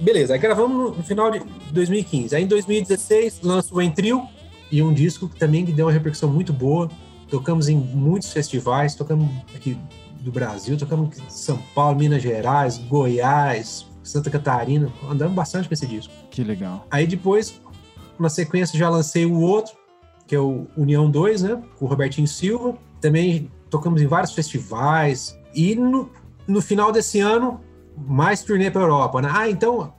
[0.00, 1.40] Beleza, aí gravamos no final de
[1.72, 2.34] 2015.
[2.34, 4.26] Aí em 2016 lança o Entril
[4.70, 6.90] e um disco que também deu uma repercussão muito boa.
[7.28, 9.76] Tocamos em muitos festivais, tocamos aqui
[10.20, 15.86] do Brasil, tocamos em São Paulo, Minas Gerais, Goiás, Santa Catarina, andamos bastante com esse
[15.86, 16.12] disco.
[16.30, 16.86] Que legal.
[16.90, 17.60] Aí depois,
[18.18, 19.74] na sequência, já lancei o outro,
[20.26, 21.62] que é o União 2, né?
[21.78, 22.76] Com o Robertinho Silva.
[23.00, 25.36] Também tocamos em vários festivais.
[25.54, 26.10] E no,
[26.46, 27.60] no final desse ano,
[27.96, 29.30] mais turnê para Europa, né?
[29.32, 29.92] Ah, então.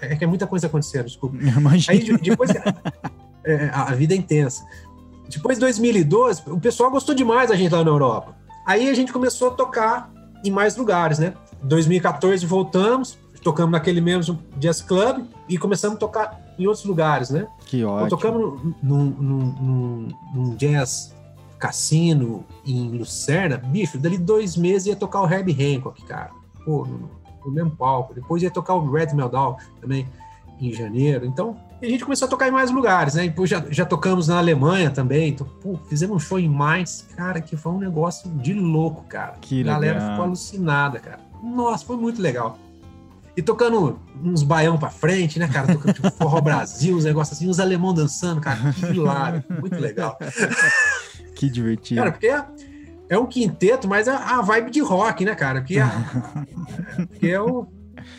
[0.00, 1.36] É que é muita coisa acontecendo, desculpa.
[1.40, 1.92] Imagina.
[1.98, 2.50] Aí depois.
[3.44, 4.64] é, a vida é intensa.
[5.28, 8.34] Depois de 2012, o pessoal gostou demais da gente lá na Europa.
[8.66, 10.10] Aí a gente começou a tocar
[10.44, 11.34] em mais lugares, né?
[11.62, 17.46] 2014 voltamos, tocamos naquele mesmo jazz club e começamos a tocar em outros lugares, né?
[17.66, 18.10] Que Então, ótimo.
[18.10, 21.14] tocamos num, num, num, num jazz
[21.58, 26.30] cassino em Lucerna, bicho, dali dois meses ia tocar o Herbie Hancock, cara.
[26.64, 27.10] Pô, no,
[27.44, 28.14] no mesmo palco.
[28.14, 30.06] Depois ia tocar o Red Meldau também
[30.60, 31.26] em janeiro.
[31.26, 33.24] Então, a gente começou a tocar em mais lugares, né?
[33.24, 35.30] Depois já, já tocamos na Alemanha também.
[35.30, 39.34] Então, pô, fizemos um show em Mainz, cara, que foi um negócio de louco, cara.
[39.40, 40.10] Que a galera legal.
[40.10, 41.20] ficou alucinada, cara.
[41.42, 42.58] Nossa, foi muito legal.
[43.36, 45.74] E tocando uns baião pra frente, né, cara?
[45.74, 48.72] Tocando tipo, forró Brasil, uns negócios assim, uns alemão dançando, cara.
[48.72, 50.16] Que hilário, muito legal.
[51.34, 52.00] Que divertido.
[52.00, 52.44] Cara, porque é,
[53.08, 55.62] é um quinteto, mas é a vibe de rock, né, cara?
[55.62, 55.84] Que é,
[57.18, 57.66] que é, o,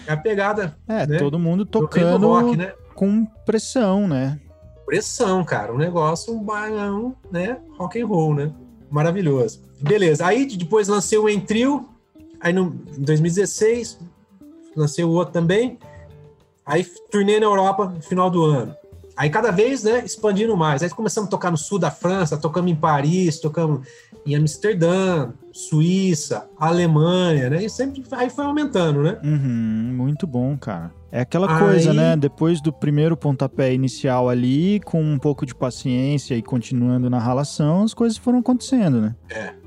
[0.05, 1.17] é a pegada é, né?
[1.17, 2.73] todo mundo tocando rock, né?
[2.93, 4.39] com pressão, né?
[4.85, 5.73] Pressão, cara.
[5.73, 7.57] Um negócio, um baião, né?
[7.77, 8.51] Rock and roll, né?
[8.89, 9.61] Maravilhoso.
[9.81, 10.25] Beleza.
[10.25, 11.89] Aí depois lancei o Entril.
[12.39, 13.99] Aí no, em 2016,
[14.75, 15.79] lancei o outro também.
[16.65, 18.75] Aí turnei na Europa no final do ano.
[19.17, 20.83] Aí cada vez, né, expandindo mais.
[20.83, 23.87] Aí começamos a tocar no sul da França, tocamos em Paris, tocamos
[24.25, 27.63] em Amsterdã, Suíça, Alemanha, né?
[27.63, 29.17] E sempre aí foi aumentando, né?
[29.23, 30.91] Uhum, muito bom, cara.
[31.11, 32.17] É aquela Aí- coisa, né?
[32.17, 37.83] Depois do primeiro pontapé inicial ali, com um pouco de paciência e continuando na ralação,
[37.83, 39.15] as coisas foram acontecendo, né?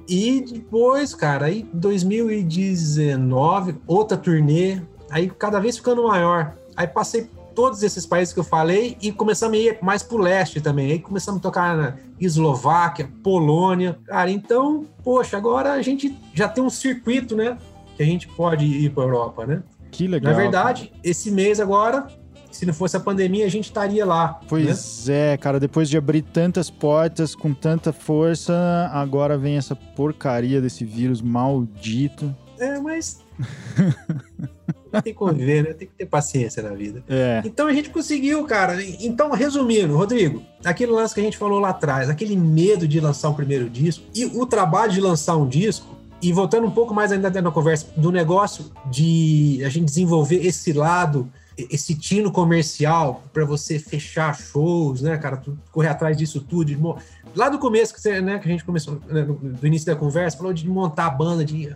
[0.07, 4.80] E depois, cara, aí 2019, outra turnê,
[5.11, 6.55] aí cada vez ficando maior.
[6.76, 7.28] Aí passei
[7.59, 10.92] todos esses países que eu falei e começamos a ir mais pro leste também.
[10.92, 13.98] Aí começamos a tocar na Eslováquia, Polônia.
[14.06, 17.59] Cara, então, poxa, agora a gente já tem um circuito, né?
[17.96, 19.64] Que a gente pode ir pra Europa, né?
[19.90, 20.32] Que legal.
[20.32, 22.06] Na verdade, esse mês agora,
[22.48, 24.38] se não fosse a pandemia, a gente estaria lá.
[24.40, 24.46] né?
[24.48, 30.61] Pois é, cara, depois de abrir tantas portas com tanta força, agora vem essa porcaria
[30.61, 32.32] desse vírus maldito.
[32.56, 33.20] É, mas.
[34.91, 35.72] tem que conviver, né?
[35.72, 37.03] Tem que ter paciência na vida.
[37.09, 38.82] É, Então a gente conseguiu, cara.
[39.01, 43.28] Então, resumindo, Rodrigo, aquele lance que a gente falou lá atrás, aquele medo de lançar
[43.28, 47.12] um primeiro disco e o trabalho de lançar um disco, e voltando um pouco mais
[47.12, 53.45] ainda na conversa, do negócio de a gente desenvolver esse lado, esse tino comercial para
[53.45, 55.43] você fechar shows, né, cara?
[55.70, 56.97] Correr atrás disso tudo.
[57.34, 60.36] Lá do começo, que, você, né, que a gente começou, né, do início da conversa,
[60.36, 61.74] falou de montar a banda, de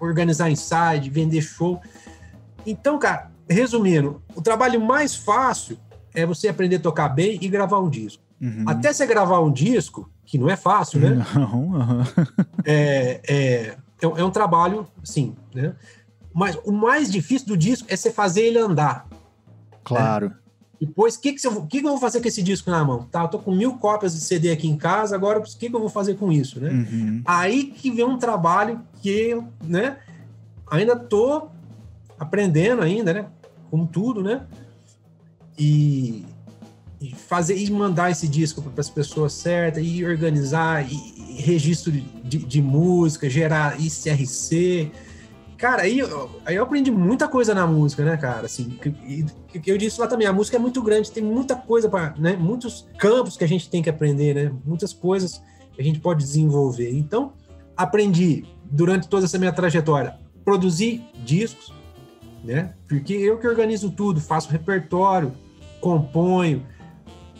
[0.00, 1.80] organizar ensaio, de vender show.
[2.70, 5.78] Então, cara, resumindo, o trabalho mais fácil
[6.14, 8.22] é você aprender a tocar bem e gravar um disco.
[8.40, 8.64] uhum.
[8.66, 11.24] Até você gravar um disco, que não é fácil, né?
[11.34, 12.04] Não, aham.
[12.64, 15.74] É, é, é, um- é um trabalho, sim, né?
[16.34, 19.06] Mas o mais difícil do disco é você fazer ele andar.
[19.84, 20.32] claro.
[20.80, 23.02] Depois, o que, que, eu- que que eu vou fazer com esse disco na mão?
[23.10, 25.74] Tá, eu tô com mil cópias de CD aqui em casa, agora o que, que
[25.74, 26.70] eu vou fazer com isso, né?
[26.70, 27.20] Uhum.
[27.24, 29.96] Aí que vem um trabalho que né,
[30.70, 31.48] ainda tô
[32.18, 33.26] aprendendo ainda, né,
[33.70, 34.46] como tudo, né,
[35.58, 36.24] e,
[37.00, 40.94] e fazer e mandar esse disco para as pessoas certas e organizar e,
[41.36, 44.90] e registro de, de, música, gerar ICRC.
[45.56, 46.00] Cara, aí,
[46.46, 48.46] aí eu aprendi muita coisa na música, né, cara?
[48.46, 49.24] Assim, e,
[49.66, 52.86] eu disse lá também, a música é muito grande, tem muita coisa para, né, muitos
[52.98, 54.52] campos que a gente tem que aprender, né?
[54.64, 55.42] Muitas coisas
[55.72, 56.92] que a gente pode desenvolver.
[56.92, 57.32] Então,
[57.76, 61.74] aprendi durante toda essa minha trajetória produzir discos,
[62.44, 62.74] né?
[62.88, 65.32] Porque eu que organizo tudo, faço repertório,
[65.80, 66.64] componho,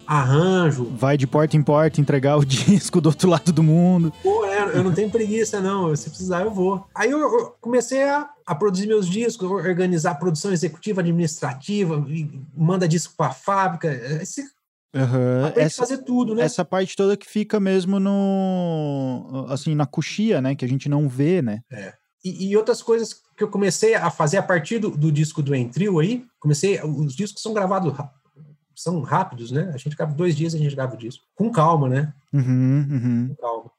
[0.07, 0.85] arranjo.
[0.85, 4.13] Vai de porta em porta entregar o disco do outro lado do mundo.
[4.23, 5.95] Pô, né, eu não tenho preguiça, não.
[5.95, 6.87] Se precisar, eu vou.
[6.95, 12.05] Aí eu, comecei a, a produzir meus discos, organizar produção executiva, administrativa,
[12.57, 13.93] manda disco para fábrica.
[14.23, 14.43] Esse,
[14.95, 16.43] a Essa, fazer tudo, né?
[16.43, 19.47] essa parte toda que fica mesmo no.
[19.49, 20.55] Assim, na coxia, né?
[20.55, 21.61] Que a gente não vê, né?
[22.25, 25.55] E, e outras coisas que eu comecei a fazer a partir do, do disco do
[25.55, 28.11] Entril aí, comecei, os discos são gravados, ra-
[28.75, 29.71] são rápidos, né?
[29.75, 31.25] A gente grava dois dias, a gente grava o disco.
[31.35, 32.13] Com calma, né?
[32.33, 33.29] Uhum, uhum.
[33.29, 33.71] Com calma.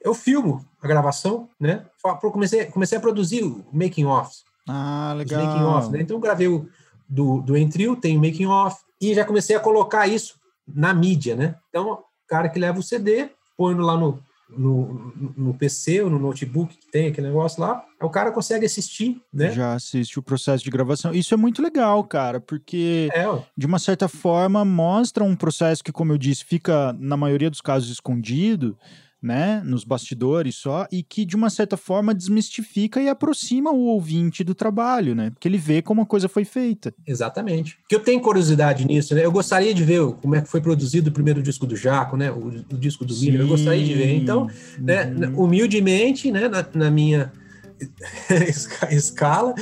[0.00, 1.86] Eu filmo a gravação, né?
[2.20, 4.36] Comecei, comecei a produzir o making off,
[4.68, 5.76] Ah, os making legal.
[5.78, 6.02] off, né?
[6.02, 6.68] Então eu gravei o
[7.08, 11.36] do, do Entril, tem o making off, e já comecei a colocar isso na mídia,
[11.36, 11.56] né?
[11.68, 14.22] Então, o cara que leva o CD, põe lá no,
[14.56, 19.20] no, no PC ou no notebook que tem aquele negócio lá, o cara consegue assistir,
[19.32, 19.50] né?
[19.52, 21.12] Já assiste o processo de gravação.
[21.12, 23.24] Isso é muito legal, cara, porque É,
[23.56, 27.60] de uma certa forma mostra um processo que, como eu disse, fica na maioria dos
[27.60, 28.76] casos escondido,
[29.24, 34.44] né, nos bastidores só, e que de uma certa forma desmistifica e aproxima o ouvinte
[34.44, 35.30] do trabalho, né?
[35.30, 36.92] Porque ele vê como a coisa foi feita.
[37.06, 37.78] Exatamente.
[37.88, 39.24] Que eu tenho curiosidade nisso, né?
[39.24, 42.30] Eu gostaria de ver como é que foi produzido o primeiro disco do Jaco, né?
[42.30, 43.40] O, o disco do Miller.
[43.40, 44.14] Eu gostaria de ver.
[44.14, 44.46] Então,
[44.78, 45.44] né, Uhum.
[45.44, 47.32] humildemente, né, na, na minha
[48.46, 49.54] esca- escala,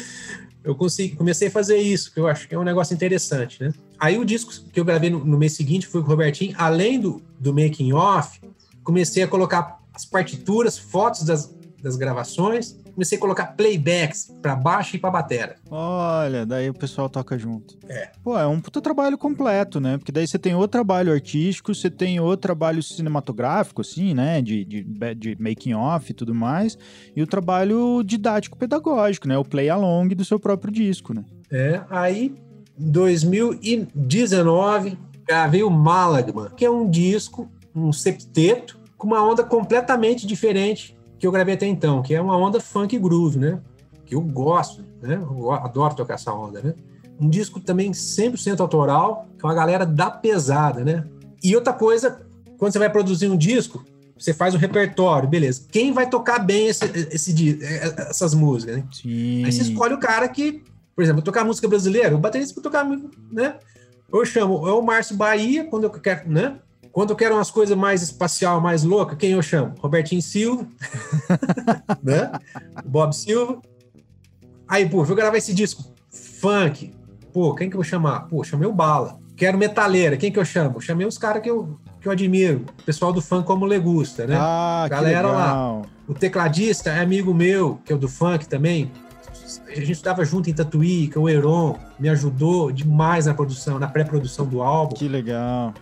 [0.64, 3.72] eu consegui, comecei a fazer isso, que eu acho que é um negócio interessante, né?
[3.98, 6.98] Aí o disco que eu gravei no, no mês seguinte foi com o Robertinho, além
[7.00, 8.40] do, do making off,
[8.82, 14.94] comecei a colocar as partituras, fotos das, das gravações, comecei a colocar playbacks para baixo
[14.96, 15.56] e para batera.
[15.70, 17.76] Olha, daí o pessoal toca junto.
[17.88, 18.10] É.
[18.22, 19.98] Pô, é um puta trabalho completo, né?
[19.98, 24.40] Porque daí você tem o trabalho artístico, você tem o trabalho cinematográfico, assim, né?
[24.40, 26.78] De, de, de making off e tudo mais,
[27.14, 29.38] e o trabalho didático-pedagógico, né?
[29.38, 31.24] O play along do seu próprio disco, né?
[31.50, 32.34] É, aí,
[32.78, 40.26] em 2019, gravei o Malagma, que é um disco, um septeto, com uma onda completamente
[40.26, 43.60] diferente que eu gravei até então, que é uma onda funk groove, né?
[44.04, 45.14] Que eu gosto, né?
[45.22, 46.74] Eu adoro tocar essa onda, né?
[47.20, 51.04] Um disco também 100% autoral, com a galera da pesada, né?
[51.42, 52.22] E outra coisa,
[52.58, 53.84] quando você vai produzir um disco,
[54.18, 55.62] você faz o repertório, beleza.
[55.70, 58.84] Quem vai tocar bem esse, esse, di- essas músicas, né?
[58.92, 59.44] Sim.
[59.44, 60.62] Aí você escolhe o cara que,
[60.94, 62.84] por exemplo, tocar música brasileira, o baterista para tocar,
[63.30, 63.56] né?
[64.12, 66.56] Eu chamo, é o Márcio Bahia, quando eu quero, né?
[66.92, 69.74] Quando eu quero umas coisas mais espacial, mais louca, quem eu chamo?
[69.80, 70.66] Robertinho Silva,
[72.02, 72.30] né?
[72.84, 73.60] Bob Silva.
[74.68, 76.94] Aí, pô, vou gravar esse disco funk.
[77.32, 78.20] Pô, quem que eu vou chamar?
[78.28, 79.18] Pô, chamei o Bala.
[79.34, 80.80] Quero metaleira, quem que eu chamo?
[80.80, 82.66] Chamei os caras que eu, que eu admiro.
[82.80, 84.36] O pessoal do funk como Legusta, né?
[84.38, 85.46] Ah, Galera que lá.
[85.46, 85.86] legal.
[86.06, 88.92] O tecladista é amigo meu, que é o do funk também.
[89.66, 93.78] A gente estava junto em Tatuí, que é o Heron, me ajudou demais na produção,
[93.78, 94.94] na pré-produção do álbum.
[94.94, 95.72] Que legal.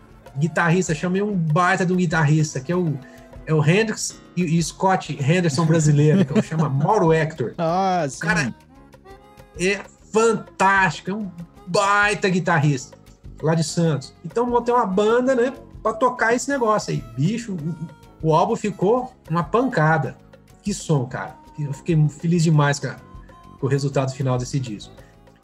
[0.40, 2.98] Guitarrista, chamei um baita de um guitarrista, que é o,
[3.46, 7.54] é o Hendrix e, e Scott Henderson brasileiro, que chama Mauro Hector.
[7.58, 8.20] Ah, sim.
[8.20, 8.54] Cara,
[9.58, 9.80] É
[10.12, 11.30] fantástico, é um
[11.66, 12.96] baita guitarrista,
[13.42, 14.14] lá de Santos.
[14.24, 17.04] Então montei uma banda, né, pra tocar esse negócio aí.
[17.16, 17.56] Bicho,
[18.22, 20.16] o, o álbum ficou uma pancada.
[20.62, 21.36] Que som, cara.
[21.58, 22.98] Eu fiquei feliz demais, cara,
[23.58, 24.92] com o resultado final desse disco.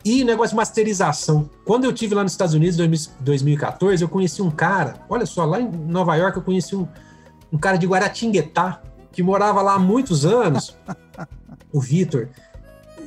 [0.07, 1.51] E negócio de masterização.
[1.65, 2.89] Quando eu tive lá nos Estados Unidos em
[3.25, 6.87] 2014, eu conheci um cara, olha só, lá em Nova York eu conheci um,
[7.53, 8.81] um cara de Guaratinguetá,
[9.11, 10.77] que morava lá há muitos anos,
[11.73, 12.29] o Vitor.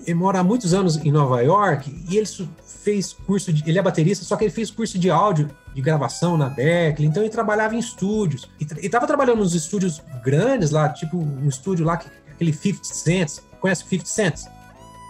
[0.06, 2.28] Ele mora há muitos anos em Nova York e ele
[2.66, 3.64] fez curso de.
[3.70, 7.22] Ele é baterista, só que ele fez curso de áudio, de gravação na Berkeley, então
[7.24, 8.50] ele trabalhava em estúdios.
[8.60, 13.42] E estava trabalhando nos estúdios grandes lá, tipo um estúdio lá, que- aquele 50 Cents.
[13.62, 14.48] Conhece o 50 Cents?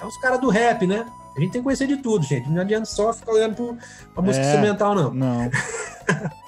[0.02, 1.06] É os caras do rap, né?
[1.36, 2.50] A gente tem que conhecer de tudo, gente.
[2.50, 3.78] Não adianta só ficar olhando pro-
[4.14, 4.50] pra música É.
[4.50, 5.14] instrumental, não.
[5.14, 5.50] Não.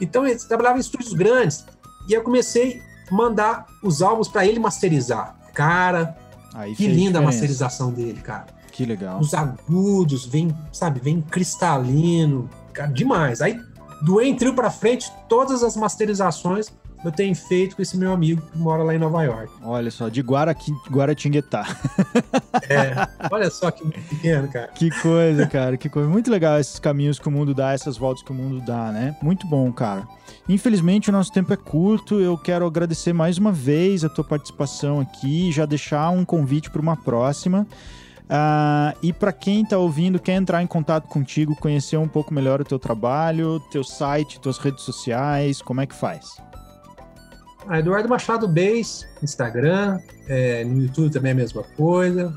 [0.00, 1.64] Então ele trabalhava em estúdios grandes.
[2.08, 5.36] E eu comecei a mandar os álbuns para ele masterizar.
[5.54, 6.16] Cara,
[6.54, 7.22] Aí que linda a diferença.
[7.22, 8.46] masterização dele, cara.
[8.70, 9.18] Que legal.
[9.18, 13.40] Os agudos, vem, sabe, vem cristalino, cara, demais.
[13.42, 13.58] Aí,
[14.02, 16.72] do Entril pra frente, todas as masterizações
[17.04, 19.52] eu tenho feito com esse meu amigo que mora lá em Nova York.
[19.62, 21.66] Olha só, de Guaraqui, Guaratinguetá.
[22.68, 22.92] É,
[23.30, 24.68] olha só que pequeno, cara.
[24.68, 26.08] Que coisa, cara, que coisa.
[26.08, 29.16] Muito legal esses caminhos que o mundo dá, essas voltas que o mundo dá, né?
[29.22, 30.06] Muito bom, cara.
[30.48, 32.20] Infelizmente, o nosso tempo é curto.
[32.20, 36.82] Eu quero agradecer mais uma vez a tua participação aqui, já deixar um convite para
[36.82, 37.66] uma próxima.
[38.28, 42.60] Ah, e para quem tá ouvindo, quer entrar em contato contigo, conhecer um pouco melhor
[42.60, 46.36] o teu trabalho, teu site, tuas redes sociais, como é que faz?
[47.68, 52.32] Ah, Eduardo Machado Base, Instagram, é, no YouTube também é a mesma coisa,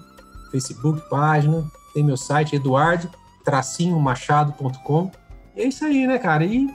[0.51, 1.63] Facebook, página,
[1.93, 5.11] tem meu site, eduardo-machado.com.
[5.55, 6.43] E é isso aí, né, cara?
[6.45, 6.67] E,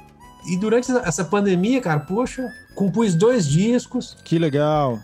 [0.48, 4.16] e durante essa pandemia, cara, poxa, compus dois discos.
[4.24, 4.98] Que legal,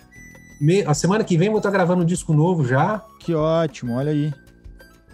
[0.61, 3.03] Me- A semana que vem eu vou estar gravando um disco novo já.
[3.21, 4.33] que ótimo, olha aí.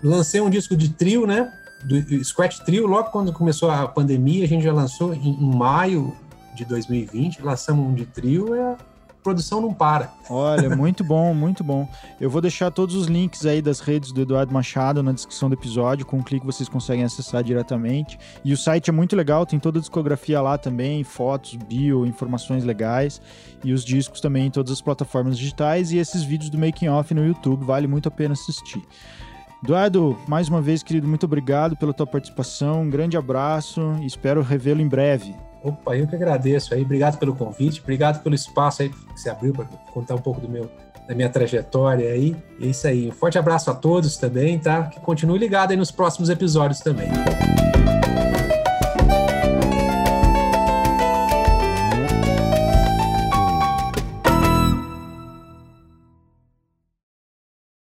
[0.03, 1.51] Lancei um disco de trio, né?
[1.85, 6.15] Do Scratch Trio, logo quando começou a pandemia, a gente já lançou em, em maio
[6.59, 8.77] de 2020, lançamos um de trio e a
[9.23, 10.11] produção não para.
[10.31, 11.89] Olha, muito bom, muito bom.
[12.21, 15.55] Eu vou deixar todos os links aí das redes do Eduardo Machado na descrição do
[15.55, 16.07] episódio.
[16.07, 18.19] Com um clique vocês conseguem acessar diretamente.
[18.45, 22.65] E o site é muito legal, tem toda a discografia lá também, fotos, bio, informações
[22.65, 23.21] legais.
[23.63, 25.93] E os discos também em todas as plataformas digitais.
[25.93, 28.83] E esses vídeos do Making Off no YouTube, vale muito a pena assistir.
[29.63, 32.83] Eduardo, mais uma vez, querido, muito obrigado pela tua participação.
[32.83, 35.35] Um grande abraço e espero revê-lo em breve.
[35.63, 36.83] Opa, eu que agradeço aí.
[36.83, 40.49] Obrigado pelo convite, obrigado pelo espaço aí que você abriu para contar um pouco do
[40.49, 40.71] meu,
[41.07, 42.37] da minha trajetória aí.
[42.61, 43.09] É isso aí.
[43.09, 44.85] Um forte abraço a todos também, tá?
[44.85, 47.09] Que continue ligado aí nos próximos episódios também.